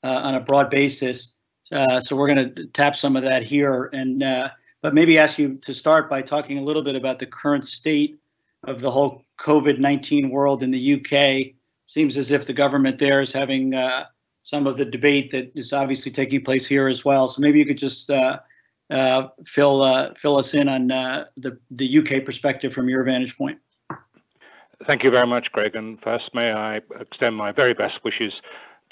[0.02, 1.36] uh, on a broad basis.
[1.72, 4.48] Uh, so we're going to tap some of that here, and uh,
[4.82, 8.18] but maybe ask you to start by talking a little bit about the current state
[8.64, 11.54] of the whole COVID-19 world in the UK.
[11.86, 14.04] Seems as if the government there is having uh,
[14.42, 17.26] some of the debate that is obviously taking place here as well.
[17.28, 18.38] So maybe you could just uh,
[18.90, 23.58] uh, fill fill us in on the the UK perspective from your vantage point.
[24.86, 25.76] Thank you very much, Greg.
[25.76, 28.32] And first, may I extend my very best wishes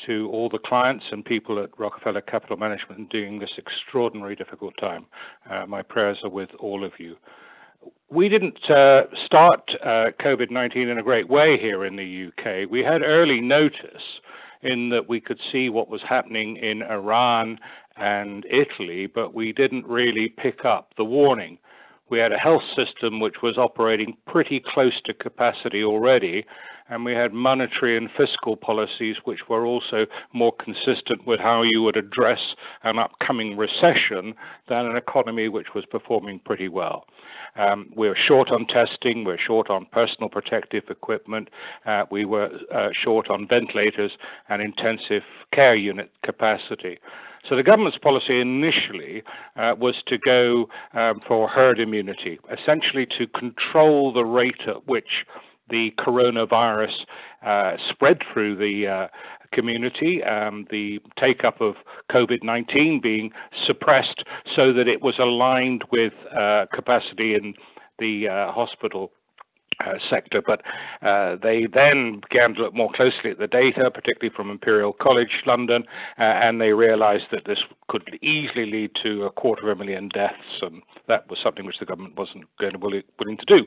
[0.07, 5.07] to all the clients and people at Rockefeller Capital Management during this extraordinary difficult time.
[5.49, 7.17] Uh, my prayers are with all of you.
[8.11, 12.71] We didn't uh, start uh, COVID 19 in a great way here in the UK.
[12.71, 14.21] We had early notice
[14.63, 17.59] in that we could see what was happening in Iran
[17.97, 21.59] and Italy, but we didn't really pick up the warning.
[22.09, 26.45] We had a health system which was operating pretty close to capacity already,
[26.91, 31.83] and we had monetary and fiscal policies which were also more consistent with how you
[31.83, 34.35] would address an upcoming recession
[34.67, 37.07] than an economy which was performing pretty well.
[37.57, 41.49] Um, we were short on testing, we were short on personal protective equipment,
[41.87, 44.13] uh, we were uh, short on ventilators
[44.49, 46.99] and intensive care unit capacity.
[47.49, 49.23] So the government's policy initially
[49.57, 55.25] uh, was to go um, for herd immunity, essentially to control the rate at which
[55.71, 57.07] the coronavirus
[57.43, 59.09] uh, spread through the uh,
[59.53, 61.77] community, um, the take up of
[62.11, 63.33] COVID 19 being
[63.65, 67.55] suppressed so that it was aligned with uh, capacity in
[67.99, 69.13] the uh, hospital.
[69.83, 70.61] Uh, sector, but
[71.01, 75.43] uh, they then began to look more closely at the data, particularly from Imperial College
[75.47, 75.87] London,
[76.19, 80.61] and they realized that this could easily lead to a quarter of a million deaths,
[80.61, 83.67] and that was something which the government wasn't going to willing to do.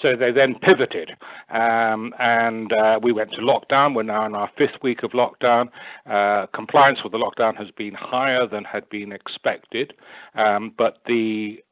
[0.00, 1.16] So they then pivoted,
[1.50, 3.94] um, and uh, we went to lockdown.
[3.94, 5.68] We're now in our fifth week of lockdown.
[6.06, 9.94] Uh, compliance with the lockdown has been higher than had been expected,
[10.34, 11.62] um, but the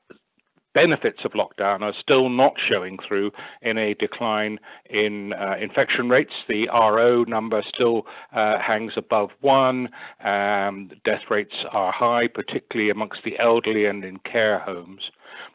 [0.74, 6.34] benefits of lockdown are still not showing through in a decline in uh, infection rates.
[6.48, 9.88] The RO number still uh, hangs above one.
[10.22, 15.10] Um, death rates are high, particularly amongst the elderly and in care homes.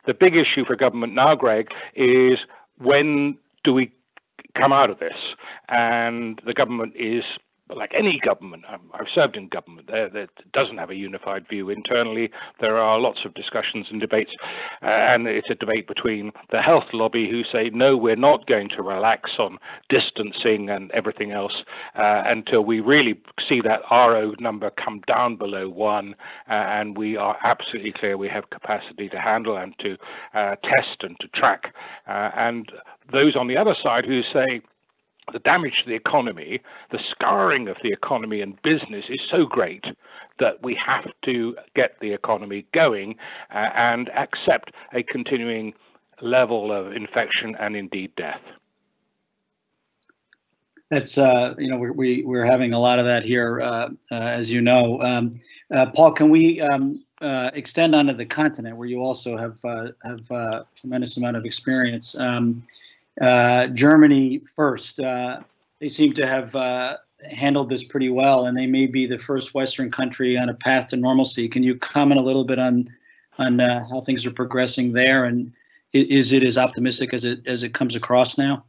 [0.05, 2.39] The big issue for government now, Greg, is
[2.77, 3.91] when do we
[4.55, 5.17] come out of this?
[5.69, 7.23] And the government is
[7.69, 12.29] like any government, um, I've served in government that doesn't have a unified view internally.
[12.59, 14.33] There are lots of discussions and debates,
[14.81, 18.69] uh, and it's a debate between the health lobby who say, no, we're not going
[18.69, 21.63] to relax on distancing and everything else
[21.95, 26.15] uh, until we really see that RO number come down below one,
[26.49, 29.97] uh, and we are absolutely clear we have capacity to handle and to
[30.33, 31.73] uh, test and to track.
[32.07, 32.71] Uh, and
[33.11, 34.61] those on the other side who say,
[35.31, 39.85] the damage to the economy, the scarring of the economy and business is so great
[40.39, 43.15] that we have to get the economy going
[43.53, 45.73] uh, and accept a continuing
[46.21, 48.41] level of infection and indeed death.
[50.89, 54.15] That's uh, you know we're we, we're having a lot of that here, uh, uh
[54.15, 55.01] as you know.
[55.01, 55.41] Um,
[55.73, 59.57] uh, Paul, can we um, uh, extend onto the continent where you also have
[60.03, 62.15] have a tremendous amount of experience?
[62.15, 62.61] Um,
[63.21, 64.99] uh, Germany first.
[64.99, 65.41] Uh,
[65.79, 66.97] they seem to have uh,
[67.31, 70.87] handled this pretty well, and they may be the first Western country on a path
[70.87, 71.47] to normalcy.
[71.47, 72.89] Can you comment a little bit on
[73.39, 75.51] on uh, how things are progressing there, and
[75.91, 78.63] is it as optimistic as it as it comes across now?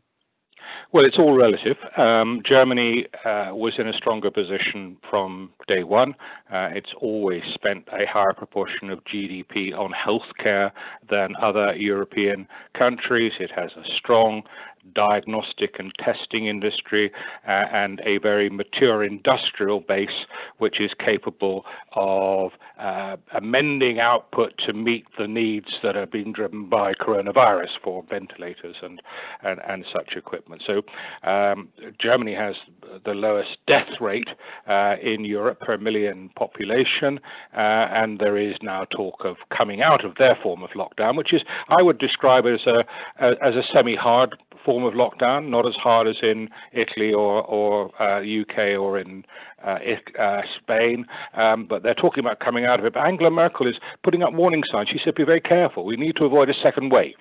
[0.94, 1.76] Well, it's all relative.
[1.96, 6.14] Um, Germany uh, was in a stronger position from day one.
[6.52, 10.70] Uh, it's always spent a higher proportion of GDP on healthcare
[11.10, 13.32] than other European countries.
[13.40, 14.44] It has a strong
[14.92, 17.12] diagnostic and testing industry
[17.46, 20.26] uh, and a very mature industrial base
[20.58, 26.68] which is capable of uh, amending output to meet the needs that are being driven
[26.68, 29.00] by coronavirus for ventilators and,
[29.42, 30.62] and, and such equipment.
[30.66, 30.82] So
[31.22, 31.68] um,
[31.98, 32.56] Germany has
[33.04, 34.28] the lowest death rate
[34.66, 37.20] uh, in Europe per million population,
[37.56, 41.32] uh, and there is now talk of coming out of their form of lockdown, which
[41.32, 42.84] is I would describe as a,
[43.18, 48.20] as a semi-hard form of lockdown, not as hard as in Italy or, or uh,
[48.20, 49.24] UK or in
[49.64, 49.78] uh,
[50.18, 52.94] uh, Spain, um, but they're talking about coming out of it.
[52.94, 54.88] But Angela Merkel is putting up warning signs.
[54.88, 55.84] She said, be very careful.
[55.84, 57.16] We need to avoid a second wave.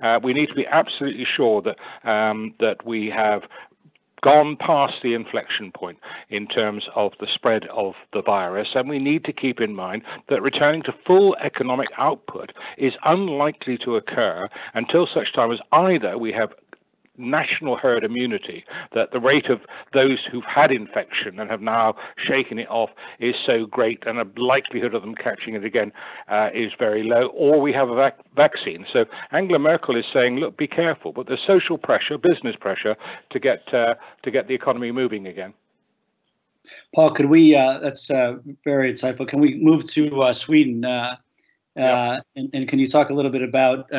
[0.00, 3.42] Uh, we need to be absolutely sure that um, that we have
[4.22, 5.98] gone past the inflection point
[6.30, 10.02] in terms of the spread of the virus, and we need to keep in mind
[10.28, 16.18] that returning to full economic output is unlikely to occur until such time as either
[16.18, 16.52] we have
[17.18, 19.60] national herd immunity that the rate of
[19.92, 24.40] those who've had infection and have now shaken it off is so great and the
[24.40, 25.92] likelihood of them catching it again
[26.28, 28.86] uh, is very low or we have a vac- vaccine.
[28.92, 32.96] So angela merkel is saying look be careful but there's social pressure business pressure
[33.30, 35.54] to get uh, to get the economy moving again.
[36.94, 39.28] Paul could we uh, that's uh, very insightful.
[39.28, 40.84] Can we move to uh, sweden?
[40.84, 41.16] Uh,
[41.76, 43.92] and, and, can you talk a little bit about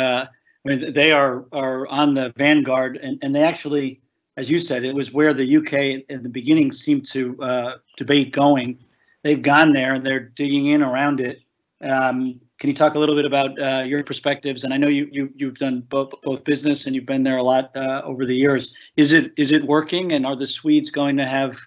[0.67, 4.01] I mean, they are are on the vanguard, and, and they actually,
[4.35, 8.33] as you said, it was where the UK in the beginning seemed to uh, debate
[8.33, 8.77] going.
[9.23, 11.41] They've gone there and they're digging in around it.
[11.81, 14.63] Um, can you talk a little bit about uh, your perspectives?
[14.63, 17.43] And I know you, you you've done both both business and you've been there a
[17.43, 18.73] lot uh, over the years.
[18.95, 20.11] Is it is it working?
[20.11, 21.57] And are the Swedes going to have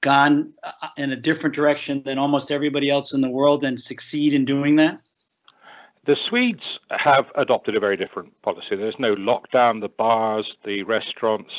[0.00, 4.34] gone uh, in a different direction than almost everybody else in the world and succeed
[4.34, 5.00] in doing that?
[6.04, 8.74] The Swedes have adopted a very different policy.
[8.74, 9.80] There's no lockdown.
[9.80, 11.52] The bars, the restaurants,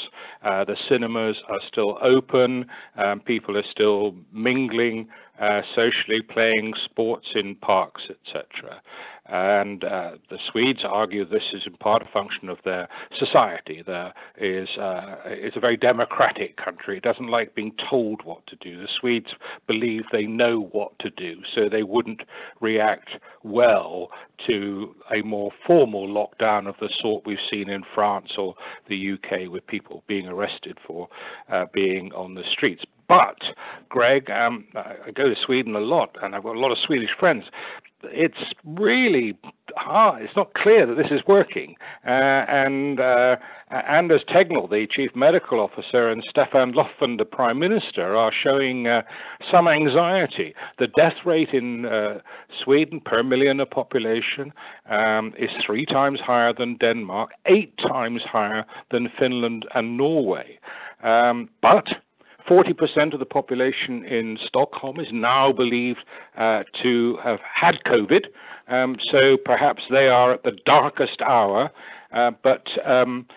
[0.43, 2.65] uh, the cinemas are still open.
[2.97, 5.08] Um, people are still mingling
[5.39, 8.82] uh, socially, playing sports in parks, etc.
[9.26, 13.82] And uh, the Swedes argue this is in part a function of their society.
[13.86, 16.98] There is uh, it's a very democratic country.
[16.98, 18.82] It doesn't like being told what to do.
[18.82, 19.34] The Swedes
[19.65, 22.24] believe they know what to do, so they wouldn't
[22.60, 24.12] react well
[24.48, 28.56] to a more formal lockdown of the sort we've seen in France or
[28.88, 31.08] the UK, with people being arrested for
[31.50, 32.84] uh, being on the streets.
[33.13, 33.56] But,
[33.89, 37.12] Greg, um, I go to Sweden a lot, and I've got a lot of Swedish
[37.12, 37.45] friends
[38.12, 39.38] it's really
[39.76, 40.23] hard.
[40.23, 41.76] It's not clear that this is working.
[42.06, 43.38] Uh, and uh,
[43.69, 49.04] Anders Tegnell, the chief medical officer, and Stefan Löfven, the prime minister, are showing uh,
[49.49, 50.54] some anxiety.
[50.78, 52.19] The death rate in uh,
[52.63, 54.54] Sweden per million of population
[54.89, 60.60] um, is three times higher than Denmark, eight times higher than Finland and Norway.
[61.02, 62.02] Um, but
[62.47, 66.03] 40% of the population in Stockholm is now believed
[66.38, 68.27] uh, to have had COVID.
[68.67, 71.71] Um, so perhaps they are at the darkest hour,
[72.12, 73.27] uh, but um,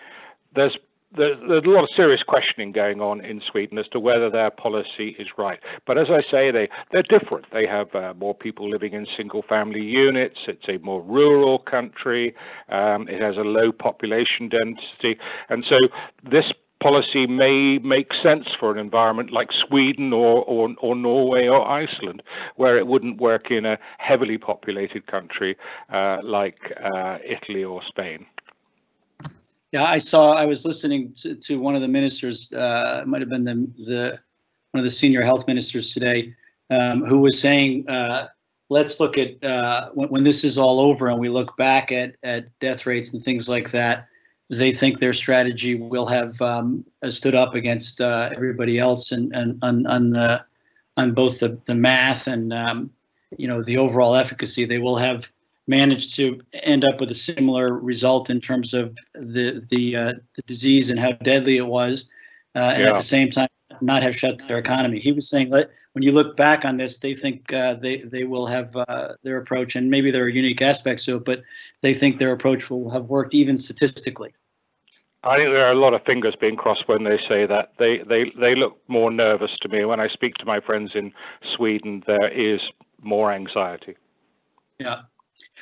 [0.55, 0.77] there's
[1.15, 5.15] there's, a lot of serious questioning going on in Sweden as to whether their policy
[5.17, 5.59] is right.
[5.85, 7.45] But as I say, they, they're different.
[7.51, 10.39] They have uh, more people living in single family units.
[10.47, 12.35] It's a more rural country.
[12.69, 15.17] Um, it has a low population density.
[15.49, 15.79] And so
[16.23, 21.67] this policy may make sense for an environment like Sweden or, or, or Norway or
[21.67, 22.21] Iceland,
[22.55, 25.57] where it wouldn't work in a heavily populated country
[25.89, 28.25] uh, like uh, Italy or Spain.
[29.71, 30.31] Yeah, I saw.
[30.33, 32.53] I was listening to, to one of the ministers.
[32.53, 34.19] Uh, it might have been the the
[34.71, 36.33] one of the senior health ministers today,
[36.69, 38.27] um, who was saying, uh,
[38.69, 42.15] "Let's look at uh, when, when this is all over and we look back at
[42.23, 44.07] at death rates and things like that.
[44.49, 49.59] They think their strategy will have um, stood up against uh, everybody else and and
[49.61, 50.43] on on the
[50.95, 52.89] on both the the math and um,
[53.37, 54.65] you know the overall efficacy.
[54.65, 55.31] They will have."
[55.69, 60.41] managed to end up with a similar result in terms of the the, uh, the
[60.43, 62.09] disease and how deadly it was,
[62.55, 62.89] uh, and Yeah.
[62.91, 63.49] at the same time
[63.81, 64.99] not have shut their economy.
[64.99, 68.23] He was saying that when you look back on this, they think uh, they they
[68.23, 71.43] will have uh, their approach, and maybe there are unique aspects to it, but
[71.81, 74.33] they think their approach will have worked even statistically.
[75.23, 77.73] I think there are a lot of fingers being crossed when they say that.
[77.77, 79.83] They they they look more nervous to me.
[79.83, 81.11] When I speak to my friends in
[81.55, 82.61] Sweden, there is
[83.01, 83.95] more anxiety.
[84.79, 85.01] Yeah.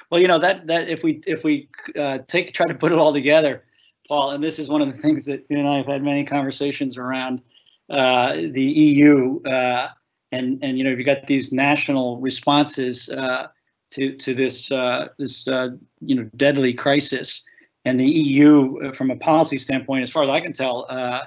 [0.10, 2.98] Well, you know that that if we if we uh, take try to put it
[2.98, 3.64] all together,
[4.08, 6.24] Paul, and this is one of the things that you and I have had many
[6.24, 7.42] conversations around
[7.90, 9.90] uh, the EU, uh,
[10.32, 13.48] and and you know you've got these national responses uh,
[13.92, 15.70] to to this uh, this uh,
[16.02, 17.44] you know deadly crisis,
[17.86, 20.88] and the EU uh, from a policy standpoint, as far as I can tell.
[20.90, 21.22] Uh,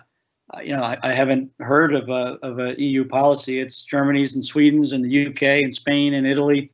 [0.55, 3.61] uh, you know, I, I haven't heard of a of a EU policy.
[3.61, 6.71] It's Germany's and Sweden's and the UK and Spain and Italy.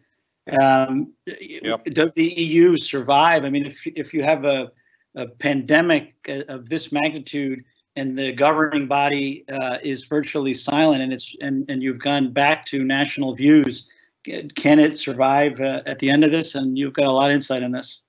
[0.61, 1.85] Um, Yep.
[1.87, 3.45] Does the EU survive?
[3.45, 4.71] I mean, if if you have a,
[5.17, 7.65] a pandemic uh, of this magnitude
[7.97, 12.67] and the governing body uh, is virtually silent, and it's and and you've gone back
[12.67, 13.89] to national views,
[14.25, 16.55] can it survive uh, at the end of this?
[16.55, 18.01] And you've got a lot of insight on this.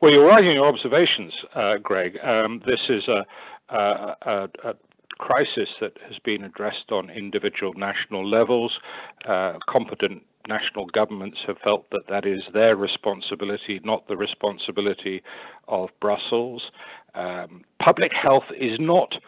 [0.00, 2.18] Well, you're right in your observations, uh, Greg.
[2.22, 3.26] Um, this is a,
[3.68, 4.74] a, a,
[5.18, 8.80] crisis that has been addressed on individual national levels.
[9.26, 15.22] Uh, competent national governments have felt that that is their responsibility, not the responsibility
[15.68, 16.70] of Brussels.
[17.14, 19.18] Um, public health is not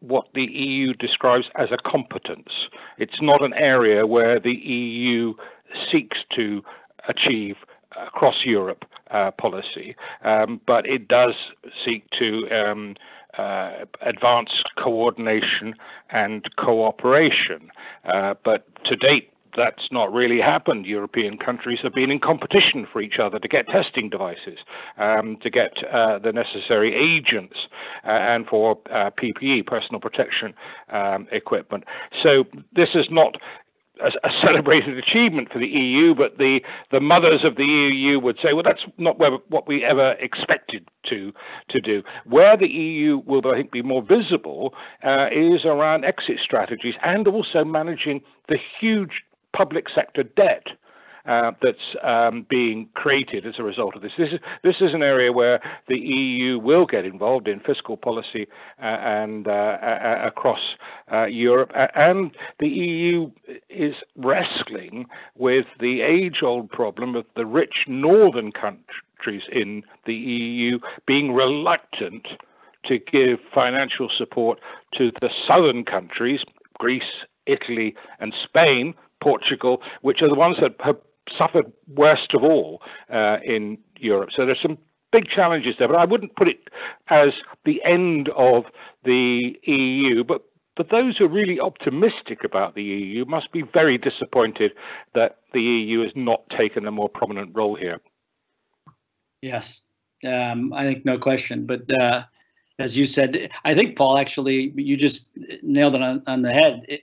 [0.00, 2.68] what the EU describes as a competence.
[2.98, 5.34] It's not an area where the EU
[5.90, 6.62] seeks to
[7.08, 7.56] achieve
[7.96, 11.34] across Europe uh, policy, um, but it does
[11.84, 12.96] seek to um,
[13.36, 15.74] uh, advance coordination
[16.10, 17.70] and cooperation.
[18.04, 20.86] Uh, but to date, that's not really happened.
[20.86, 24.58] European countries have been in competition for each other to get testing devices,
[24.98, 27.66] um, to get uh, the necessary agents,
[28.04, 30.54] uh, and for uh, PPE, personal protection
[30.90, 31.84] um, equipment.
[32.22, 33.38] So this is not
[34.00, 38.38] a, a celebrated achievement for the EU, but the, the mothers of the EU would
[38.40, 41.32] say, well, that's not where, what we ever expected to
[41.68, 42.02] to do.
[42.24, 47.26] Where the EU will, I think, be more visible uh, is around exit strategies and
[47.28, 50.68] also managing the huge public sector debt.
[51.28, 54.12] Uh, that's um, being created as a result of this.
[54.16, 58.48] This is this is an area where the EU will get involved in fiscal policy
[58.80, 59.76] uh, and uh,
[60.24, 60.76] across
[61.12, 63.30] uh, Europe, and the EU
[63.68, 71.34] is wrestling with the age-old problem of the rich northern countries in the EU being
[71.34, 72.26] reluctant
[72.84, 74.60] to give financial support
[74.92, 76.40] to the southern countries,
[76.78, 80.96] Greece, Italy, and Spain, Portugal, which are the ones that have
[81.36, 84.30] suffered worst of all uh, in Europe.
[84.34, 84.78] So there's some
[85.10, 86.68] big challenges there, but I wouldn't put it
[87.08, 87.32] as
[87.64, 88.64] the end of
[89.04, 90.24] the EU.
[90.24, 90.42] But
[90.76, 94.72] but those who are really optimistic about the EU must be very disappointed
[95.12, 98.00] that the EU has not taken a more prominent role here.
[99.42, 99.80] Yes,
[100.24, 101.66] um, I think no question.
[101.66, 102.22] But uh,
[102.78, 106.84] as you said, I think Paul actually you just nailed it on, on the head.
[106.88, 107.02] It,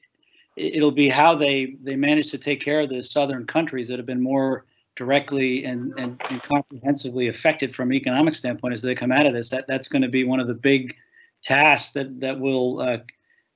[0.55, 4.05] it'll be how they they manage to take care of the southern countries that have
[4.05, 9.11] been more directly and, and, and comprehensively affected from an economic standpoint as they come
[9.11, 9.49] out of this.
[9.49, 10.95] That that's going to be one of the big
[11.41, 12.97] tasks that that will uh,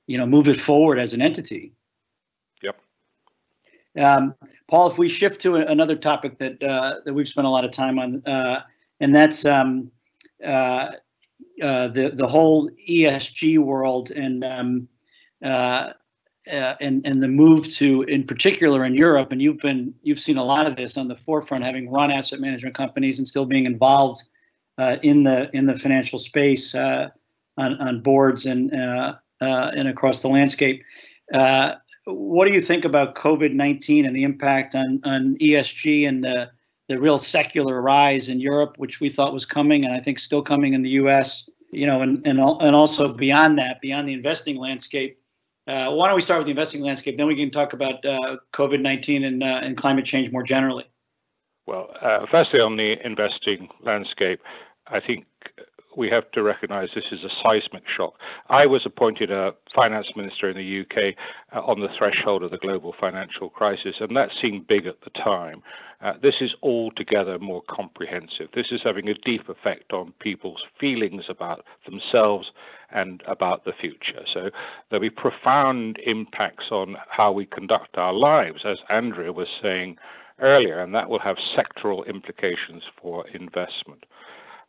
[0.06, 1.72] you know move it forward as an entity.
[2.62, 2.80] Yep.
[3.98, 4.34] Um,
[4.68, 7.64] Paul, if we shift to a- another topic that uh, that we've spent a lot
[7.64, 8.62] of time on, uh,
[9.00, 9.90] and that's um,
[10.44, 10.92] uh,
[11.62, 14.88] uh, the the whole ESG world and um,
[16.50, 20.36] uh, and and the move to, in particular, in Europe, and you've been you've seen
[20.36, 23.66] a lot of this on the forefront, having run asset management companies and still being
[23.66, 24.22] involved
[24.78, 27.08] uh, in the in the financial space uh,
[27.56, 30.82] on on boards and uh, and across the landscape.
[32.06, 36.50] What do you think about COVID nineteen and the impact on on ESG and the
[36.88, 40.42] the real secular rise in Europe, which we thought was coming, and I think still
[40.42, 41.48] coming in the U.S.
[41.70, 45.19] You know, and and and also beyond that, beyond the investing landscape.
[45.70, 47.16] Uh, why don't we start with the investing landscape?
[47.16, 50.84] Then we can talk about uh, COVID nineteen and uh, and climate change more generally.
[51.66, 54.40] Well, uh, firstly, on the investing landscape,
[54.88, 55.26] I think
[55.96, 58.14] we have to recognize this is a seismic shock.
[58.48, 61.14] I was appointed a finance minister in the UK
[61.54, 65.10] uh, on the threshold of the global financial crisis, and that seemed big at the
[65.10, 65.62] time.
[66.00, 68.48] Uh, this is altogether more comprehensive.
[68.54, 72.50] This is having a deep effect on people's feelings about themselves
[72.92, 74.24] and about the future.
[74.26, 74.50] So
[74.88, 79.98] there'll be profound impacts on how we conduct our lives, as Andrea was saying
[80.40, 84.06] earlier, and that will have sectoral implications for investment.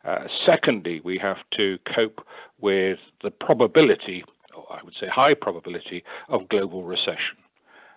[0.04, 2.26] Uh, secondly, we have to cope
[2.60, 4.24] with the probability,
[4.56, 7.36] or I would say high probability, of global recession.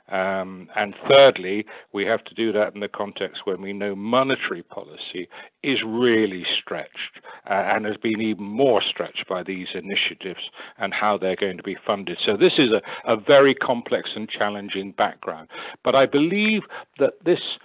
[0.10, 4.62] Um, and thirdly, we have to do that in the context when we know monetary
[4.62, 5.28] policy
[5.64, 11.18] is really stretched uh, and has been even more stretched by these initiatives and how
[11.18, 12.20] they're going to be funded.
[12.24, 15.48] So this is a, a very complex and challenging background.
[15.84, 16.64] But I believe
[17.00, 17.58] that this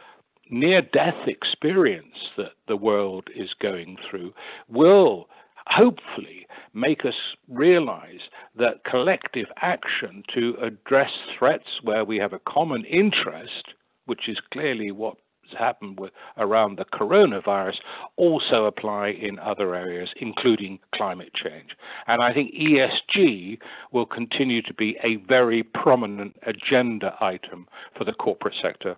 [0.48, 4.32] near death experience that the world is going through
[4.68, 5.28] will
[5.70, 7.14] hopefully make us
[7.48, 8.20] realize
[8.56, 13.74] that collective action to address threats where we have a common interest,
[14.06, 15.16] which is clearly what
[15.58, 17.78] happened with, around the coronavirus,
[18.14, 21.76] also apply in other areas, including climate change.
[22.06, 23.58] And I think ESG
[23.90, 27.66] will continue to be a very prominent agenda item
[27.96, 28.96] for the corporate sector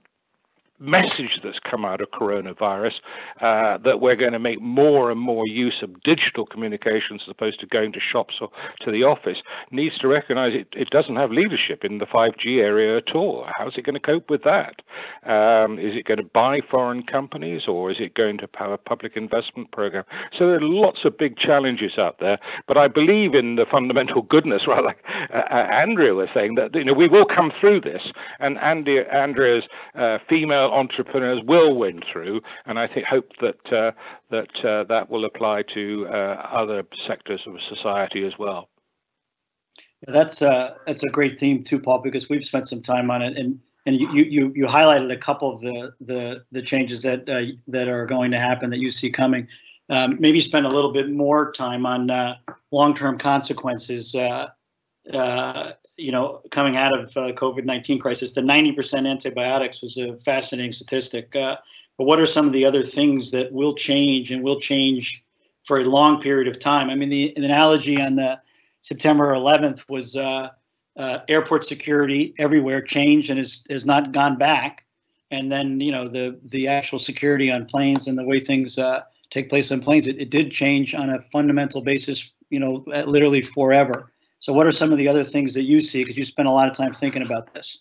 [0.80, 2.94] message that's come out of coronavirus
[3.42, 7.60] uh, that we're going to make more and more use of digital communications as opposed
[7.60, 8.50] to going to shops or
[8.82, 12.98] to the office needs to recognize it, it doesn't have leadership in the 5G area
[12.98, 13.48] at all.
[13.58, 14.82] How's it going to cope with that?
[15.24, 18.78] Um, is it going to buy foreign companies or is it going to have a
[18.78, 20.04] public investment program?
[20.38, 24.22] So there are lots of big challenges out there, but I believe in the fundamental
[24.22, 25.04] goodness, rather like
[25.34, 28.12] uh, uh Andrea was saying, that you know we will come through this.
[28.40, 29.64] And Andy, Andrea's
[30.68, 33.92] uh, entrepreneurs will win through, and I think hope that uh,
[34.30, 38.70] that uh, that will apply to uh, other sectors of society as well.
[40.08, 43.38] That's uh, that's a great theme too, Paul, because we've spent some time on it,
[43.38, 47.54] and and you you you highlighted a couple of the the the changes that uh,
[47.68, 49.48] that are going to happen that you see coming.
[49.90, 52.12] Um, maybe spend a little bit more time on
[52.72, 54.14] long-term consequences
[55.14, 60.72] uh, you know, coming out of uh, COVID-19 crisis, the 90% antibiotics was a fascinating
[60.72, 61.36] statistic.
[61.36, 61.56] Uh,
[61.98, 65.24] but what are some of the other things that will change and will change
[65.64, 66.90] for a long period of time?
[66.90, 68.40] I mean, the, the analogy on the
[68.82, 70.50] September 11th was uh,
[70.98, 74.86] uh, airport security everywhere changed and has, has not gone back.
[75.32, 79.02] and then you know the the actual security on planes and the way things uh,
[79.30, 82.32] take place on planes, it, it did change on a fundamental basis.
[82.50, 84.12] You know, literally forever.
[84.40, 86.04] So, what are some of the other things that you see?
[86.04, 87.80] Because you spend a lot of time thinking about this.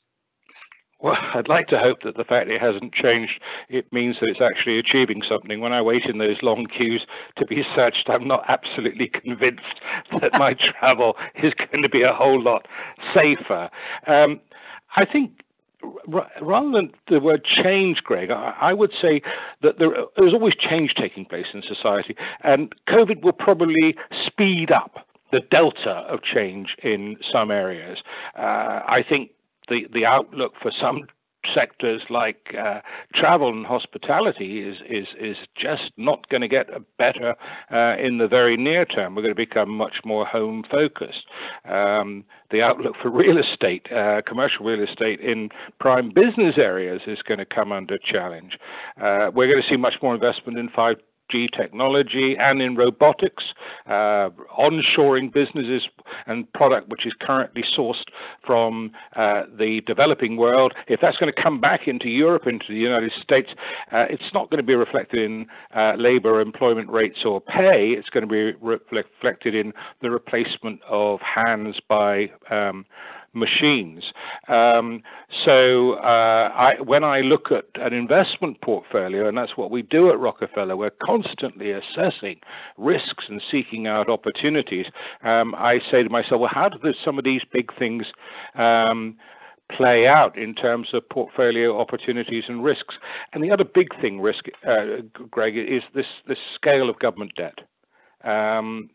[1.00, 4.40] Well, I'd like to hope that the fact it hasn't changed, it means that it's
[4.40, 5.60] actually achieving something.
[5.60, 9.80] When I wait in those long queues to be searched, I'm not absolutely convinced
[10.20, 12.66] that my travel is going to be a whole lot
[13.14, 13.70] safer.
[14.06, 14.40] Um,
[14.96, 15.42] I think
[16.40, 19.22] rather than the word change, Greg, I, would say
[19.60, 25.05] that there, there's always change taking place in society, and COVID will probably speed up
[25.32, 27.98] the delta of change in some areas.
[28.36, 29.30] Uh, I think
[29.68, 31.06] the the outlook for some
[31.54, 32.80] sectors like uh,
[33.14, 37.34] travel and hospitality is is is just not going to get better
[37.70, 39.14] uh, in the very near term.
[39.14, 41.24] We're going to become much more home focused.
[41.64, 47.22] Um, the outlook for real estate, uh, commercial real estate in prime business areas, is
[47.22, 48.58] going to come under challenge.
[49.00, 50.96] Uh, we're going to see much more investment in five
[51.28, 53.54] G technology and in robotics,
[53.86, 55.88] uh, onshoring businesses
[56.26, 58.04] and product which is currently sourced
[58.44, 60.74] from uh, the developing world.
[60.88, 63.50] If that's going to come back into Europe, into the United States,
[63.92, 67.90] uh, it's not going to be reflected in uh, labor employment rates or pay.
[67.90, 72.86] It's going to be re- reflected in the replacement of hands by um,
[73.36, 74.12] machines.
[74.48, 75.02] Um,
[75.44, 80.10] so uh, I, when I look at an investment portfolio, and that's what we do
[80.10, 82.40] at Rockefeller, we're constantly assessing
[82.76, 84.86] risks and seeking out opportunities.
[85.22, 88.06] Um, I say to myself, well, how do some of these big things
[88.54, 89.16] um,
[89.70, 92.96] play out in terms of portfolio opportunities and risks?
[93.32, 97.60] And the other big thing, risk, uh, Greg, is this this scale of government debt.
[98.24, 98.90] Um,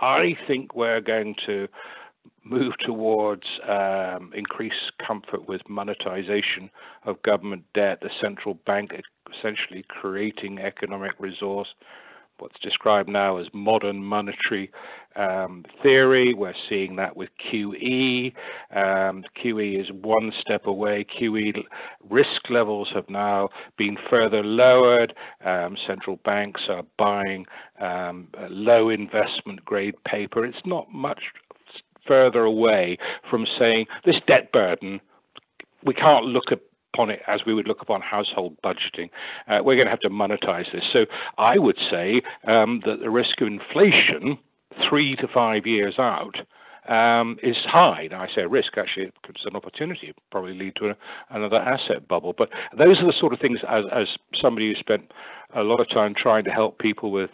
[0.00, 1.68] I think we're going to
[2.44, 6.70] move towards um, increased comfort with monetization
[7.04, 8.92] of government debt, the central bank
[9.38, 11.68] essentially creating economic resource,
[12.38, 14.70] what's described now as modern monetary
[15.14, 16.34] um, theory.
[16.34, 18.32] We're seeing that with QE.
[18.74, 21.04] Um, QE is one step away.
[21.04, 21.62] QE
[22.08, 25.14] risk levels have now been further lowered.
[25.44, 27.46] Um, central banks are buying
[27.80, 30.44] um, low investment grade paper.
[30.44, 31.22] It's not much
[32.06, 32.98] further away
[33.28, 35.00] from saying this debt burden,
[35.84, 39.10] we can't look upon it as we would look upon household budgeting.
[39.48, 40.86] Uh, we're going to have to monetize this.
[40.86, 41.06] So
[41.38, 44.38] I would say um, that the risk of inflation
[44.82, 46.40] three to five years out
[46.88, 48.08] um, is high.
[48.10, 50.08] Now, I say risk, actually, it's an opportunity.
[50.08, 50.96] It probably lead to a,
[51.30, 52.32] another asset bubble.
[52.32, 55.12] But those are the sort of things, as, as somebody who spent
[55.54, 57.30] a lot of time trying to help people with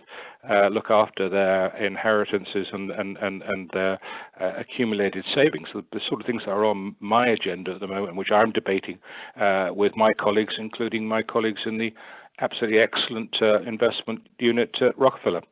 [0.49, 3.99] uh, look after their inheritances and and and, and their
[4.41, 5.69] uh, accumulated savings.
[5.73, 8.53] So the sort of things that are on my agenda at the moment, which I'm
[8.53, 8.99] debating
[9.37, 11.93] uh, with my colleagues, including my colleagues in the
[12.41, 15.43] absolutely excellent uh, investment unit at Rockefeller.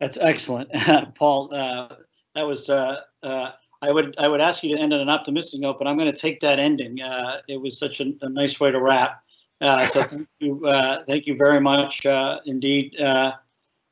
[0.00, 0.70] That's excellent,
[1.16, 1.52] Paul.
[1.54, 1.96] Uh,
[2.34, 2.68] that was.
[2.68, 3.00] Uh,
[3.82, 6.10] I would I would ask you to end on an optimistic note, but I'm going
[6.10, 7.00] to take that ending.
[7.48, 9.20] it was such a, a nice way to wrap.
[9.60, 12.94] Uh, so thank you, uh, thank you very much uh, indeed.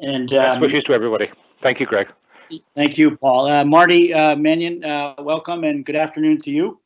[0.02, 1.30] And um, wishes to everybody.
[1.62, 2.08] Thank you, Greg.
[2.74, 3.46] Thank you, Paul.
[3.46, 6.80] Uh, Marty uh, Mannion, uh, welcome and good afternoon to you.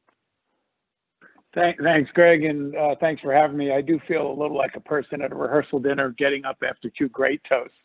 [1.55, 3.73] Thank, thanks, Greg, and uh, thanks for having me.
[3.73, 6.91] I do feel a little like a person at a rehearsal dinner getting up after
[6.91, 7.79] two great toasts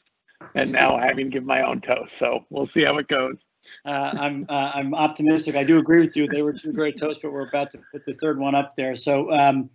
[0.53, 2.11] and now having to give my own toast.
[2.19, 3.37] So we'll see how it goes.
[3.85, 5.55] Uh, I'm uh, I'm optimistic.
[5.55, 6.27] I do agree with you.
[6.27, 8.97] They were two great toasts, but we're about to put the third one up there.
[8.97, 9.69] So um,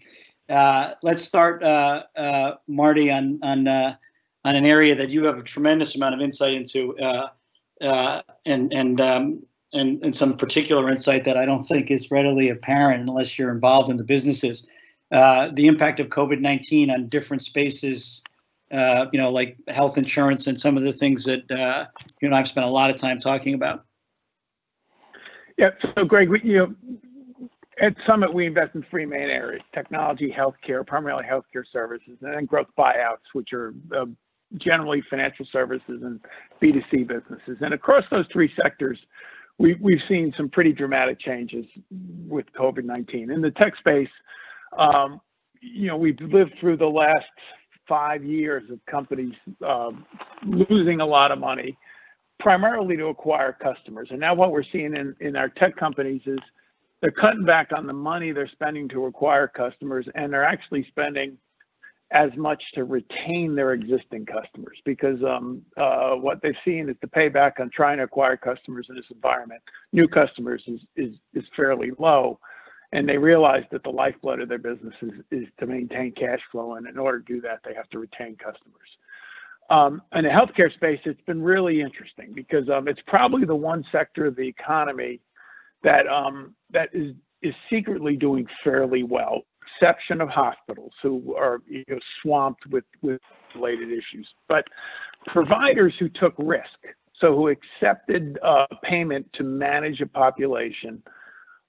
[1.03, 1.63] let's start,
[2.69, 3.97] Marty, on on
[4.47, 7.29] on an area that you have a tremendous amount of insight into, uh,
[7.83, 9.43] uh, and and um,
[9.73, 13.91] and and some particular insight that I don't think is readily apparent unless you're involved
[13.91, 14.65] in the businesses.
[15.13, 18.23] Uh, the impact of COVID-19 on different spaces,
[18.73, 21.87] uh, you know, like health insurance and some of the things that uh,
[22.21, 23.85] you and I've spent a lot of time talking about.
[25.59, 25.71] Yeah.
[25.97, 27.49] So, Greg, we, you know,
[27.81, 32.45] at Summit, we invest in three main areas: technology, healthcare, primarily healthcare services, and then
[32.45, 34.07] growth buyouts, which are uh,
[34.59, 36.21] generally financial services and
[36.63, 37.59] B2C businesses.
[37.61, 38.99] And across those three sectors,
[39.59, 41.65] we, we've seen some pretty dramatic changes
[42.29, 43.33] with COVID-19.
[43.33, 44.09] In the tech space,
[44.79, 45.21] um,
[45.61, 47.25] you know, we've lived through the last
[47.89, 49.35] five years of companies
[49.67, 50.05] um,
[50.45, 51.77] losing a lot of money,
[52.39, 54.09] primarily to acquire customers.
[54.11, 56.39] And now what we're seeing in, in our tech companies is
[57.01, 61.39] they're cutting back on the money they're spending to acquire customers, and they're actually spending
[62.13, 67.07] as much to retain their existing customers because um, uh, what they've seen is the
[67.09, 69.61] payback on trying to acquire customers in this environment,
[69.93, 72.39] new customers is, is, is fairly low.
[72.93, 76.75] and they realize that the lifeblood of their business is, is to maintain cash flow,
[76.75, 78.89] and in order to do that, they have to retain customers.
[79.69, 83.85] Um, in the healthcare space, it's been really interesting because um, it's probably the one
[83.91, 85.21] sector of the economy
[85.83, 91.85] that um, that is is secretly doing fairly well, exception of hospitals who are you
[91.89, 93.21] know, swamped with with
[93.55, 94.29] related issues.
[94.49, 94.67] But
[95.27, 96.79] providers who took risk,
[97.21, 101.03] so who accepted uh, payment to manage a population,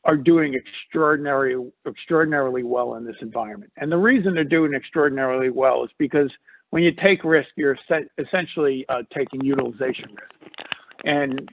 [0.04, 3.72] are doing extraordinary extraordinarily well in this environment.
[3.78, 6.32] And the reason they're doing extraordinarily well is because
[6.70, 7.78] when you take risk, you're
[8.18, 10.68] essentially uh, taking utilization risk.
[11.06, 11.50] And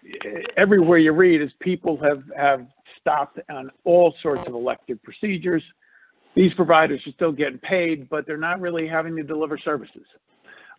[0.57, 2.67] everywhere you read is people have, have
[3.01, 5.63] stopped on all sorts of elective procedures.
[6.35, 10.07] These providers are still getting paid, but they're not really having to deliver services.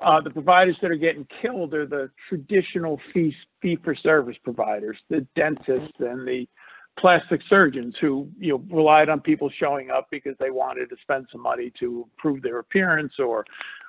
[0.02, 4.98] Uh, the providers that are getting killed are the traditional fee, fee for service providers,
[5.10, 6.48] the dentists and the
[6.98, 11.28] plastic surgeons who you know relied on people showing up because they wanted to spend
[11.32, 13.46] some money to improve their appearance or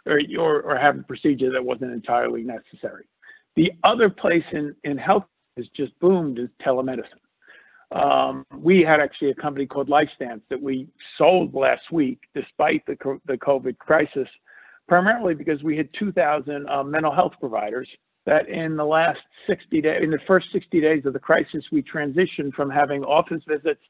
[0.07, 3.07] or or, or have a procedure that wasn't entirely necessary.
[3.55, 5.25] The other place in in health
[5.57, 7.21] has just boomed is telemedicine.
[7.93, 12.97] Um, we had actually a company called LifeStance that we sold last week, despite the
[13.26, 14.28] the COVID crisis,
[14.89, 17.89] primarily because we had 2,000 uh, mental health providers
[18.26, 21.82] that in the last 60 days, in the first 60 days of the crisis, we
[21.82, 23.80] transitioned from having office visits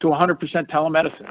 [0.00, 0.38] to 100%
[0.68, 1.30] telemedicine.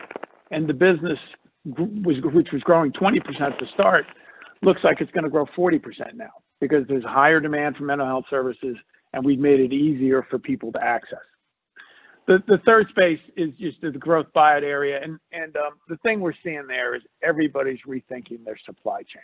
[0.52, 1.20] And the business,
[1.66, 4.06] was, which was growing 20% to start,
[4.62, 8.26] looks like it's going to grow 40% now because there's higher demand for mental health
[8.30, 8.78] services
[9.14, 11.20] and we've made it easier for people to access.
[12.28, 15.00] The, third space is just the growth buyout area.
[15.32, 19.22] And, um, the thing we're seeing there is everybody's rethinking their supply chain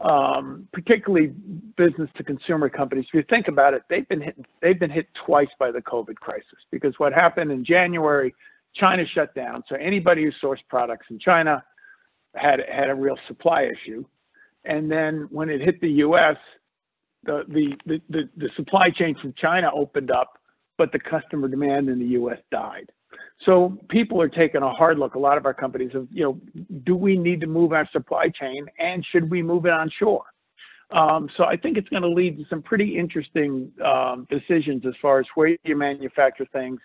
[0.00, 1.28] um, particularly
[1.76, 3.06] business to consumer companies.
[3.08, 6.16] If you think about it, they've been hit, they've been hit twice by the COVID
[6.16, 8.34] crisis because what happened in January,
[8.74, 9.62] China shut down.
[9.68, 11.62] So anybody who sourced products in China
[12.34, 14.04] had had a real supply issue.
[14.64, 16.36] And then when it hit the U.S.,
[17.24, 20.38] the supply chain from China opened up,
[20.80, 22.38] but the customer demand in the U.S.
[22.50, 22.90] died.
[23.44, 25.14] So people are taking a hard look.
[25.14, 26.40] A lot of our companies of, you know,
[26.84, 30.24] do we need to move our supply chain and should we move it onshore?
[30.90, 34.94] Um, so I think it's going to lead to some pretty interesting um, decisions as
[35.02, 36.80] far as where you manufacture things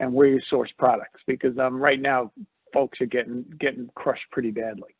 [0.00, 1.22] and where you source products.
[1.26, 2.30] Because um, right now,
[2.74, 4.94] folks are getting getting crushed pretty badly.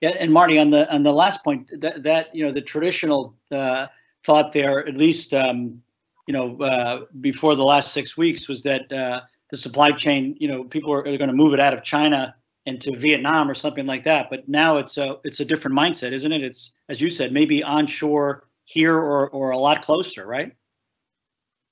[0.00, 3.34] Yeah, and Marty, on the on the last point, that, that you know the traditional
[3.50, 3.88] uh,
[4.24, 5.82] thought there, at least um,
[6.26, 9.20] you know uh, before the last six weeks, was that uh,
[9.50, 12.34] the supply chain, you know, people are, are going to move it out of China
[12.66, 14.28] into Vietnam or something like that.
[14.30, 16.42] But now it's a it's a different mindset, isn't it?
[16.42, 20.52] It's as you said, maybe onshore here or or a lot closer, right?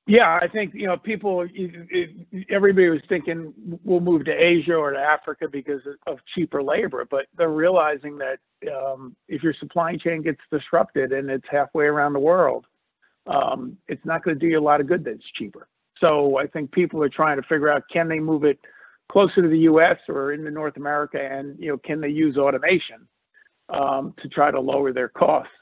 [0.06, 1.46] Yeah, I think you know people.
[2.50, 3.52] Everybody was thinking
[3.84, 8.40] we'll move to Asia or to Africa because of cheaper labor, but they're realizing that
[8.74, 12.66] um, if your supply chain gets disrupted and it's halfway around the world,
[13.26, 15.68] um, it's not going to do you a lot of good that it's cheaper.
[16.00, 18.58] So I think people are trying to figure out can they move it
[19.10, 19.98] closer to the U.S.
[20.08, 23.06] or into North America, and you know can they use automation
[23.68, 25.52] um, to try to lower their costs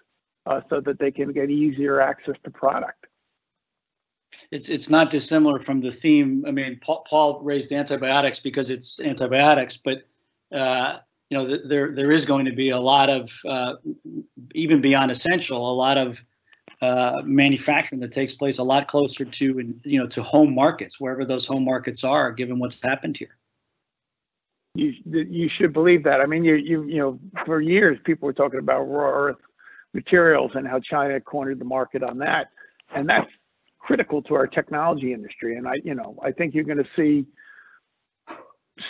[0.47, 3.07] uh, so that they can get easier access to product.
[4.51, 6.45] It's it's not dissimilar from the theme.
[6.47, 10.05] I mean, Paul, Paul raised antibiotics because it's antibiotics, but
[10.53, 10.99] uh,
[11.29, 13.75] you know there there is going to be a lot of uh,
[14.55, 16.25] even beyond essential, a lot of
[16.83, 20.99] uh, manufacturing that takes place a lot closer to and you know to home markets
[20.99, 23.37] wherever those home markets are given what's happened here.
[24.75, 26.21] You you should believe that.
[26.21, 29.37] I mean you you you know for years people were talking about rare earth
[29.93, 32.49] materials and how china cornered the market on that.
[32.95, 33.31] And that's
[33.79, 35.57] critical to our technology industry.
[35.57, 37.27] And i you know i think you're going to see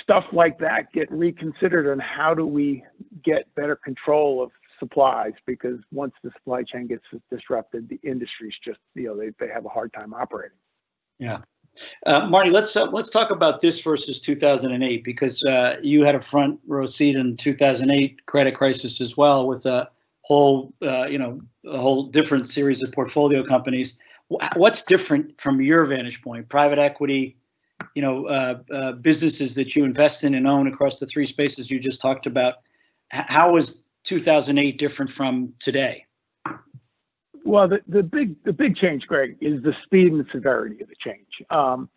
[0.02, 2.84] stuff like that get reconsidered on how do we
[3.24, 4.50] get better control of
[4.80, 9.52] supplies because once the supply chain gets disrupted, the industry's just you know they, they
[9.52, 10.56] have a hard time operating.
[11.20, 11.42] Yeah.
[12.06, 16.20] Uh, Marty, let's uh, let's talk about this versus 2008 because uh, you had a
[16.20, 19.88] front row seat in 2008 credit crisis as well with a
[20.22, 23.98] whole uh, you know a whole different series of portfolio companies.
[24.56, 26.48] What's different from your vantage point?
[26.48, 27.36] Private equity,
[27.94, 31.68] you know, uh, uh, businesses that you invest in and own across the three spaces
[31.68, 32.54] you just talked about.
[33.08, 36.06] How was 2008 different from today?
[37.44, 40.94] Well, the, the big the big change, Greg, is the speed and severity of the
[40.98, 41.26] change.
[41.50, 41.88] Um,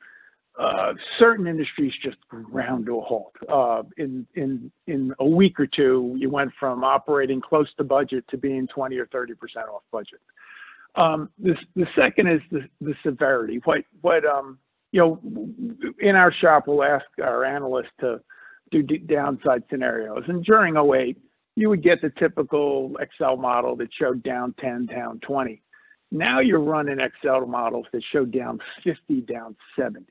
[0.57, 3.35] uh, certain industries just ground to a halt.
[3.49, 8.27] Uh, in in in a week or two, you went from operating close to budget
[8.29, 10.21] to being 20 or 30 percent off budget.
[10.95, 13.59] Um, this the second is the, the severity.
[13.65, 14.59] What what um,
[14.93, 15.19] you know,
[15.99, 18.21] in our shop, we'll ask our analysts to
[18.69, 20.23] do downside scenarios.
[20.27, 21.17] And during 08,
[21.55, 25.61] you would get the typical Excel model that showed down 10, down 20.
[26.11, 30.05] Now you're running Excel models that show down 50, down 70.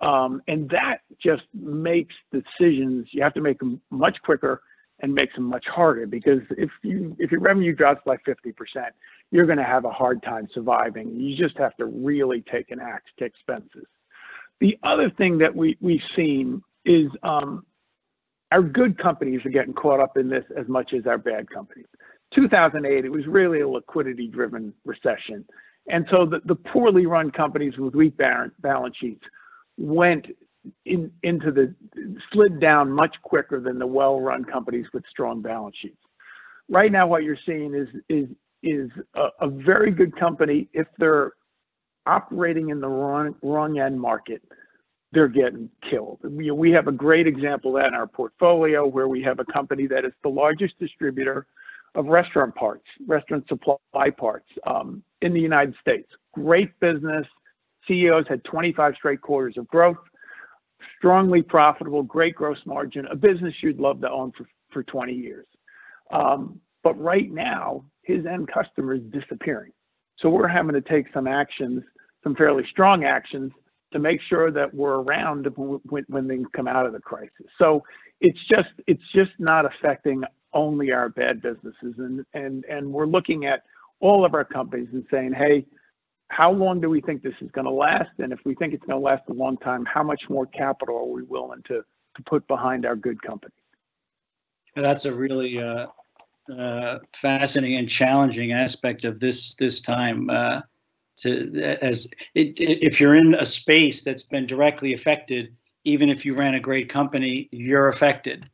[0.00, 4.62] Um, and that just makes decisions, you have to make them much quicker
[5.00, 8.54] and makes them much harder because if you if your revenue drops by 50%,
[9.30, 11.18] you're going to have a hard time surviving.
[11.20, 13.86] You just have to really take an axe to expenses.
[14.60, 17.64] The other thing that we, we've seen is um,
[18.52, 21.86] our good companies are getting caught up in this as much as our bad companies.
[22.34, 25.44] 2008, it was really a liquidity driven recession.
[25.88, 29.24] And so the, the poorly run companies with weak balance sheets
[29.78, 30.26] went
[30.84, 31.74] in, into the
[32.32, 35.96] slid down much quicker than the well-run companies with strong balance sheets.
[36.68, 38.28] Right now, what you're seeing is is
[38.62, 41.32] is a, a very good company if they're
[42.04, 44.42] operating in the wrong wrong end market,
[45.12, 46.18] they're getting killed.
[46.22, 49.44] We, we have a great example of that in our portfolio where we have a
[49.46, 51.46] company that is the largest distributor
[51.94, 56.08] of restaurant parts, restaurant supply parts um, in the United States.
[56.34, 57.26] Great business.
[57.86, 59.96] CEOs had 25 straight quarters of growth
[60.98, 65.46] strongly profitable, great gross margin, a business you'd love to own for, for 20 years.
[66.10, 69.72] Um, but right now, his end customer is disappearing.
[70.18, 71.82] So we're having to take some actions,
[72.24, 73.52] some fairly strong actions
[73.92, 77.46] to make sure that we're around when, when things come out of the crisis.
[77.58, 77.82] So
[78.20, 80.22] it's just it's just not affecting
[80.52, 83.62] only our bad businesses, and and and we're looking at
[84.00, 85.64] all of our companies and saying, hey,
[86.28, 88.10] how long do we think this is going to last?
[88.18, 90.96] And if we think it's going to last a long time, how much more capital
[90.98, 91.82] are we willing to,
[92.16, 93.54] to put behind our good companies?
[94.76, 95.86] That's a really uh,
[96.56, 100.30] uh, fascinating and challenging aspect of this this time.
[100.30, 100.60] Uh,
[101.22, 105.54] to as it, if you're in a space that's been directly affected,
[105.84, 108.48] even if you ran a great company, you're affected.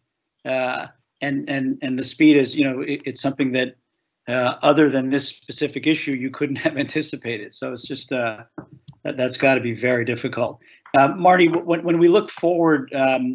[0.44, 0.86] Uh,
[1.20, 3.76] and and and the speed is, you know, it, it's something that
[4.28, 7.52] uh, other than this specific issue you couldn't have anticipated.
[7.52, 8.44] So it's just uh,
[9.02, 10.60] that, has got to be very difficult.
[10.96, 13.34] Uh, Marty, when, when we look forward, um,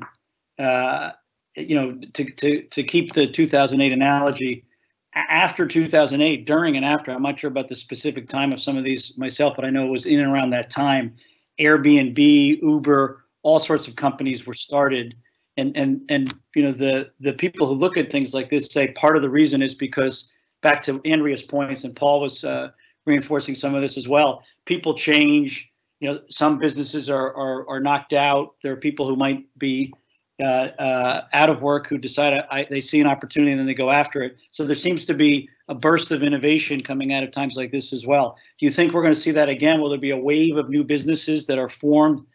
[0.58, 1.12] uh,
[1.56, 4.66] you know, to, to, to keep the 2008 analogy,
[5.14, 8.84] after 2008, during and after, I'm not sure about the specific time of some of
[8.84, 11.16] these myself, but I know it was in and around that time.
[11.60, 15.16] Airbnb, Uber, all sorts of companies were started.
[15.58, 18.90] And, and, and you know, the, the people who look at things like this say
[18.90, 20.30] part of the reason is because
[20.62, 22.70] back to Andrea's points, and Paul was uh,
[23.06, 24.44] reinforcing some of this as well.
[24.66, 25.72] People change.
[26.00, 28.56] You know, some businesses are are, are knocked out.
[28.62, 29.94] There are people who might be
[30.40, 33.74] uh, uh, out of work who decide I, they see an opportunity and then they
[33.74, 34.38] go after it.
[34.52, 37.92] So there seems to be a burst of innovation coming out of times like this
[37.92, 38.38] as well.
[38.58, 39.82] Do you think we're going to see that again?
[39.82, 42.26] Will there be a wave of new businesses that are formed?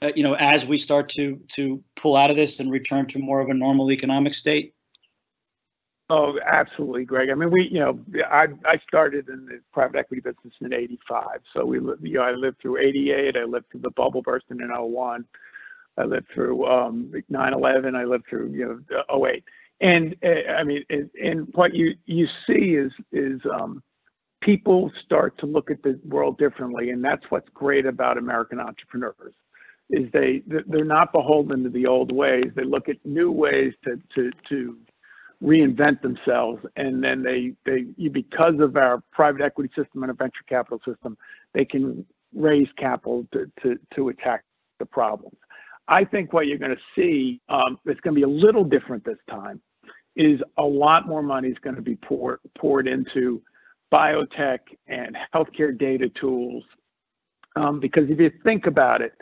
[0.00, 3.18] Uh, you know, as we start to to pull out of this and return to
[3.18, 4.72] more of a normal economic state.
[6.08, 7.30] Oh, absolutely, Greg.
[7.30, 7.98] I mean, we, you know,
[8.28, 12.32] I I started in the private equity business in '85, so we, you know, I
[12.32, 15.24] lived through '88, I lived through the bubble bursting in '01,
[15.98, 19.44] I lived through um, 9/11, I lived through, you know, 08,
[19.80, 23.82] and uh, I mean, and, and what you you see is is um,
[24.40, 29.34] people start to look at the world differently, and that's what's great about American entrepreneurs
[29.90, 32.46] is they they're not beholden to the old ways.
[32.54, 34.76] They look at new ways to to to
[35.42, 40.44] reinvent themselves and then they they because of our private equity system and a venture
[40.46, 41.16] capital system
[41.54, 44.44] they can raise capital to to, to attack
[44.78, 45.36] the problems
[45.90, 49.18] i think what you're going to see um, going to be a little different this
[49.28, 49.60] time
[50.16, 53.42] is a lot more money is going to be poured poured into
[53.92, 56.64] biotech and healthcare data tools
[57.56, 59.12] um, because if you think about it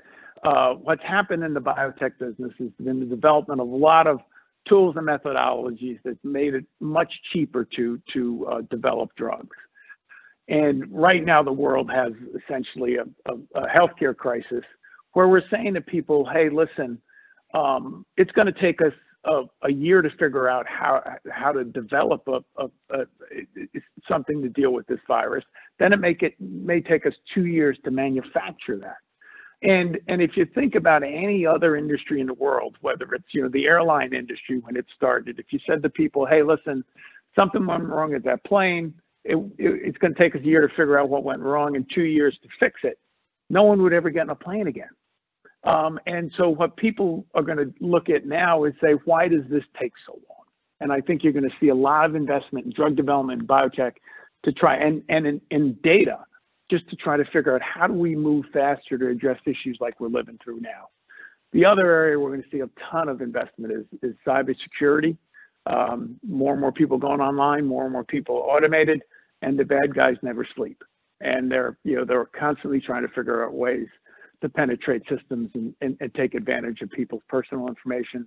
[0.45, 4.21] uh, what's happened in the biotech business has been the development of a lot of
[4.69, 9.57] tools and methodologies that made it much cheaper to to uh, develop drugs.
[10.49, 12.13] And right now, the world has
[12.43, 14.65] essentially a, a, a healthcare crisis
[15.13, 17.01] where we're saying to people, "Hey, listen,
[17.55, 18.93] um, it's going to take us
[19.25, 23.07] a, a, year to figure out how how to develop a, a,
[24.09, 25.45] something to deal with this virus.
[25.79, 28.99] Then it make it may take us two years to manufacture that."
[29.63, 33.43] And and if you think about any other industry in the world, whether it's you
[33.43, 36.85] know the airline industry when it started, if you said to people, "Hey, listen,
[37.37, 38.95] something went wrong at that plane,"
[39.25, 41.75] it, it, it's going to take us a year to figure out what went wrong
[41.75, 42.99] and two years to fix it.
[43.51, 44.91] No one would ever get in a plane again.
[45.65, 49.43] Um, and so what people are going to look at now is say, why does
[49.51, 50.45] this take so long?
[50.81, 53.95] And I think you're going to see a lot of investment in drug development biotech
[54.45, 56.21] to try and and in, in data
[56.71, 59.99] just to try to figure out how do we move faster to address issues like
[60.01, 60.89] we're living through now.
[61.53, 65.17] The other area we're going to see a ton of investment is, is cybersecurity.
[65.67, 69.03] Um, more and more people going online, more and more people automated,
[69.43, 70.83] and the bad guys never sleep.
[71.21, 73.89] And they're, you know, they're constantly trying to figure out ways
[74.41, 78.27] to penetrate systems and, and, and take advantage of people's personal information.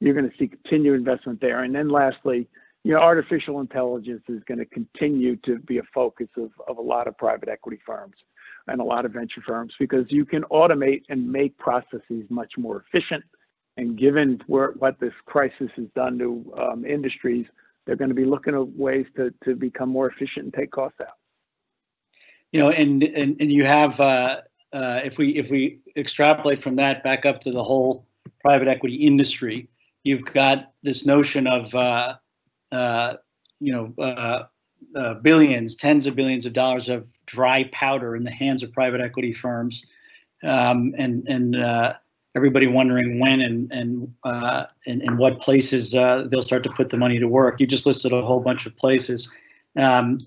[0.00, 1.62] You're going to see continued investment there.
[1.62, 2.48] And then lastly,
[2.82, 6.82] you know, artificial intelligence is going to continue to be a focus of, of a
[6.82, 8.16] lot of private equity firms
[8.66, 12.84] and a lot of venture firms because you can automate and make processes much more
[12.86, 13.24] efficient.
[13.76, 17.46] And given where, what this crisis has done to um, industries,
[17.86, 21.00] they're going to be looking at ways to, to become more efficient and take costs
[21.00, 21.16] out.
[22.54, 24.42] You know, and and, and you have uh,
[24.72, 28.06] uh, if we if we extrapolate from that back up to the whole
[28.42, 29.68] private equity industry,
[30.04, 32.14] you've got this notion of uh,
[32.70, 33.14] uh,
[33.58, 34.44] you know, uh,
[34.96, 39.00] uh, billions, tens of billions of dollars of dry powder in the hands of private
[39.00, 39.84] equity firms,
[40.44, 41.56] um, and and
[42.36, 46.90] everybody wondering when and and uh, and, and what places uh, they'll start to put
[46.90, 47.58] the money to work.
[47.58, 49.28] You just listed a whole bunch of places.
[49.76, 50.20] Um,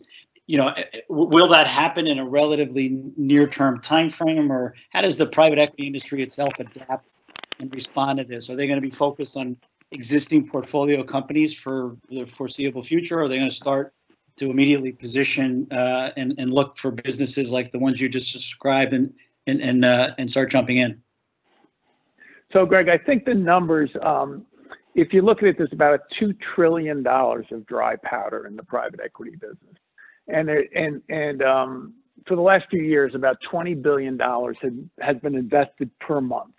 [0.47, 0.73] you know,
[1.09, 5.87] will that happen in a relatively near-term time frame, or how does the private equity
[5.87, 7.15] industry itself adapt
[7.59, 8.49] and respond to this?
[8.49, 9.57] Are they going to be focused on
[9.91, 13.19] existing portfolio companies for the foreseeable future?
[13.19, 13.93] Or are they going to start
[14.37, 18.93] to immediately position uh, and, and look for businesses like the ones you just described
[18.93, 19.13] and
[19.47, 21.01] and and, uh, and start jumping in?
[22.53, 24.45] So, Greg, I think the numbers, um,
[24.95, 28.63] if you look at it, there's about a $2 trillion of dry powder in the
[28.63, 29.75] private equity business.
[30.27, 31.93] And, and, and um,
[32.27, 36.53] for the last few years, about $20 billion had, has been invested per month.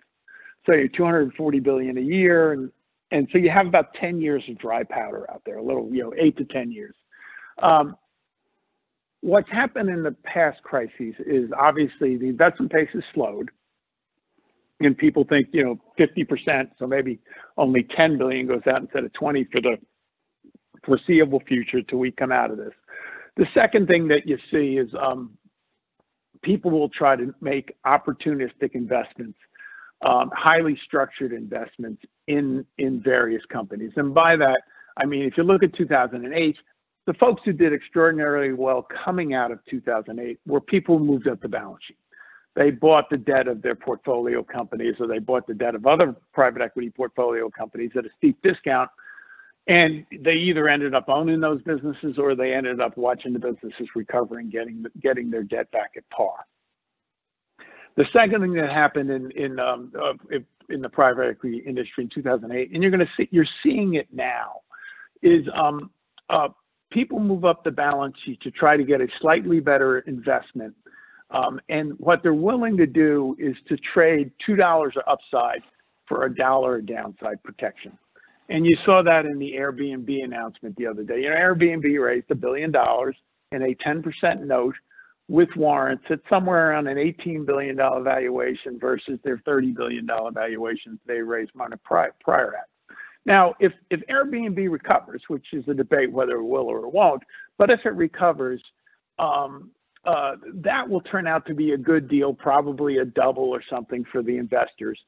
[0.65, 2.71] So you're 240 billion a year, and
[3.11, 6.03] and so you have about 10 years of dry powder out there, a little, you
[6.03, 6.95] know, eight to 10 years.
[7.61, 7.95] Um,
[9.21, 13.49] what's happened in the past crises is obviously the investment pace has slowed.
[14.81, 17.19] And people think, you know, 50%, so maybe
[17.57, 19.77] only 10 billion goes out instead of 20 for the
[20.85, 22.73] foreseeable future till we come out of this.
[23.39, 25.37] The second thing that you see is um,
[26.41, 29.39] people will try to make opportunistic investments
[30.05, 33.91] um, highly structured investments in in various companies.
[33.95, 34.59] And by that,
[34.97, 36.57] I mean if you look at 2008,
[37.05, 41.39] the folks who did extraordinarily well coming out of 2008 were people who moved up
[41.41, 41.97] the balance sheet.
[42.55, 46.13] They bought the debt of their portfolio companies, or they bought the debt of other
[46.33, 48.89] private equity portfolio companies at a steep discount.
[49.69, 53.87] And they either ended up owning those businesses or they ended up watching the businesses
[53.95, 56.33] recover and getting getting their debt back at par.
[57.95, 59.93] The second thing that happened in in um,
[60.69, 64.07] in the private equity industry in 2008, and you're going to see you're seeing it
[64.11, 64.61] now,
[65.21, 65.91] is um,
[66.31, 66.47] uh,
[66.91, 70.73] people move up the balance sheet to try to get a slightly better investment,
[71.29, 75.61] um, and what they're willing to do is to trade two dollars of upside
[76.07, 77.95] for a dollar of downside protection.
[78.49, 81.21] And you saw that in the Airbnb announcement the other day.
[81.21, 83.15] You know, Airbnb raised a billion dollars
[83.51, 84.75] in a 10% note
[85.27, 91.21] with warrants at somewhere around an $18 billion valuation versus their $30 billion valuations they
[91.21, 92.95] raised money prior, prior at.
[93.25, 97.21] Now, if, if Airbnb recovers, which is a debate whether it will or it won't,
[97.59, 98.61] but if it recovers,
[99.19, 99.69] um,
[100.05, 104.03] uh, that will turn out to be a good deal, probably a double or something
[104.11, 104.99] for the investors.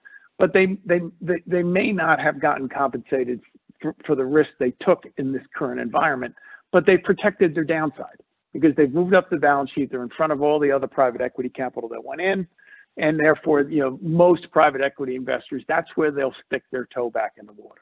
[0.42, 3.42] But they, they, they, they may not have gotten compensated
[3.80, 6.34] for, for the risk they took in this current environment,
[6.72, 8.18] but they protected their downside
[8.52, 9.92] because they've moved up the balance sheet.
[9.92, 12.48] They're in front of all the other private equity capital that went in.
[12.98, 17.34] And therefore, you know, most private equity investors, that's where they'll stick their toe back
[17.40, 17.82] in the water.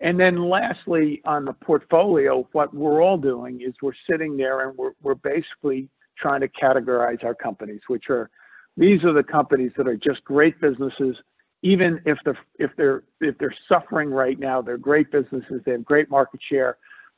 [0.00, 4.76] And then lastly, on the portfolio, what we're all doing is we're sitting there and
[4.76, 8.30] we're, we're basically trying to categorize our companies, which are,
[8.76, 11.16] these are the companies that are just great businesses.
[11.64, 15.84] Even if they're, if they're, if they're suffering right now, they're great businesses, they have
[15.84, 16.76] great market share,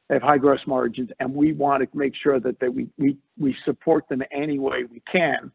[0.08, 3.16] they have high gross margins, and we want to make sure that, that we, we,
[3.36, 5.50] we support them any way we can.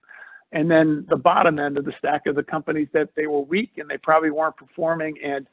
[0.52, 3.72] And then the bottom end of the stack of the companies that they were weak
[3.78, 5.48] and they probably weren't performing and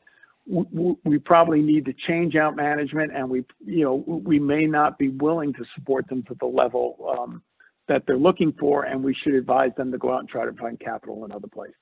[0.49, 4.99] we, we probably need to change out management and we, you know, we may not
[4.99, 7.43] be willing to support them to the level um,
[7.87, 10.53] that they're looking for and we should advise them to go out and try to
[10.55, 11.77] find capital in other places.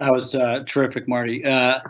[0.00, 1.44] That was uh, terrific, Marty.
[1.44, 1.80] Uh,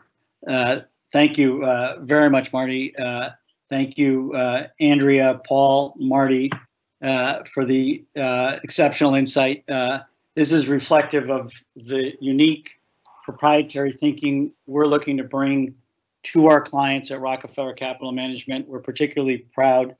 [0.46, 0.80] uh,
[1.12, 2.96] thank you uh, very much, Marty.
[2.96, 3.30] Uh,
[3.70, 6.50] Thank you, uh, Andrea, Paul, Marty,
[7.02, 8.02] for the
[8.64, 9.62] exceptional insight.
[10.34, 12.70] This is reflective of the unique
[13.24, 15.74] proprietary thinking we're looking to bring
[16.22, 18.66] to our clients at Rockefeller Capital Management.
[18.66, 19.94] We're particularly proud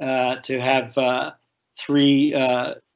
[0.00, 1.34] to have
[1.78, 2.34] three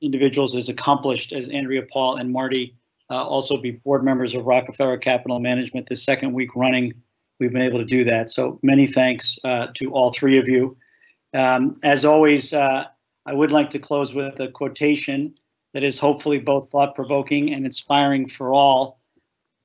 [0.00, 2.74] individuals as accomplished as Andrea Paul and Marty
[3.10, 5.88] uh, also be board members of Rockefeller Capital Management.
[5.88, 6.92] The second week running,
[7.38, 8.30] we've been able to do that.
[8.30, 10.76] So many thanks uh, to all three of you.
[11.34, 12.84] Um, as always, uh,
[13.26, 15.34] I would like to close with a quotation
[15.74, 19.00] that is hopefully both thought-provoking and inspiring for all.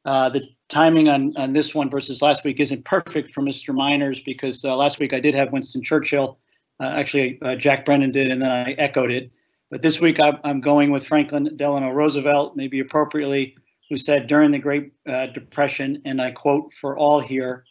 [0.03, 3.73] Uh, the timing on, on this one versus last week isn't perfect for Mr.
[3.73, 6.37] Myners because uh, last week I did have Winston Churchill.
[6.81, 9.31] Actually, Jack Brennan did, and then I echoed it.
[9.71, 13.55] But this week I'm going with Franklin Delano Roosevelt, maybe appropriately,
[13.89, 17.63] who said during the Great uh, Depression, and I quote for all here,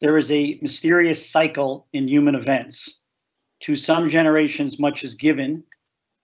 [0.00, 3.00] there is a mysterious cycle in human events.
[3.62, 5.64] To some generations, much is given,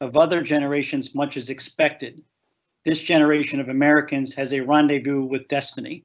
[0.01, 2.23] of other generations, much is expected.
[2.85, 6.05] This generation of Americans has a rendezvous with destiny.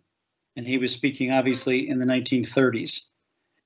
[0.55, 3.01] And he was speaking obviously in the 1930s.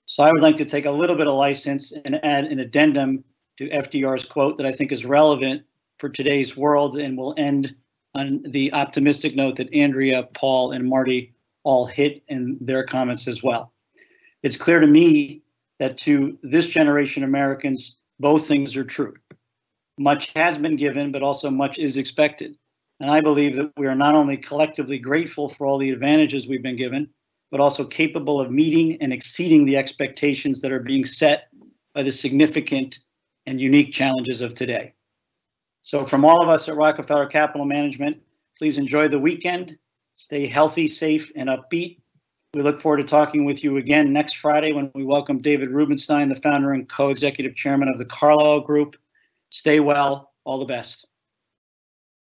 [0.05, 3.23] So I would like to take a little bit of license and add an addendum
[3.57, 5.63] to FDR's quote that I think is relevant
[5.99, 7.75] for today's world and will end
[8.13, 11.33] on the optimistic note that Andrea, Paul, and Marty
[11.63, 13.73] all hit in their comments as well.
[14.43, 15.41] It's clear to me
[15.79, 19.13] that to this generation of Americans, both things are true.
[19.97, 22.55] Much has been given, but also much is expected.
[22.99, 26.63] And I believe that we are not only collectively grateful for all the advantages we've
[26.63, 27.09] been given,
[27.51, 31.47] but also capable of meeting and exceeding the expectations that are being set
[31.93, 32.99] by the significant
[33.45, 34.93] and unique challenges of today.
[35.81, 38.17] So from all of us at Rockefeller Capital Management,
[38.57, 39.77] please enjoy the weekend,
[40.15, 41.99] stay healthy, safe, and upbeat.
[42.53, 46.29] We look forward to talking with you again next Friday when we welcome David Rubenstein,
[46.29, 48.95] the founder and co-executive chairman of the Carlyle Group.
[49.49, 50.31] Stay well.
[50.45, 51.05] All the best.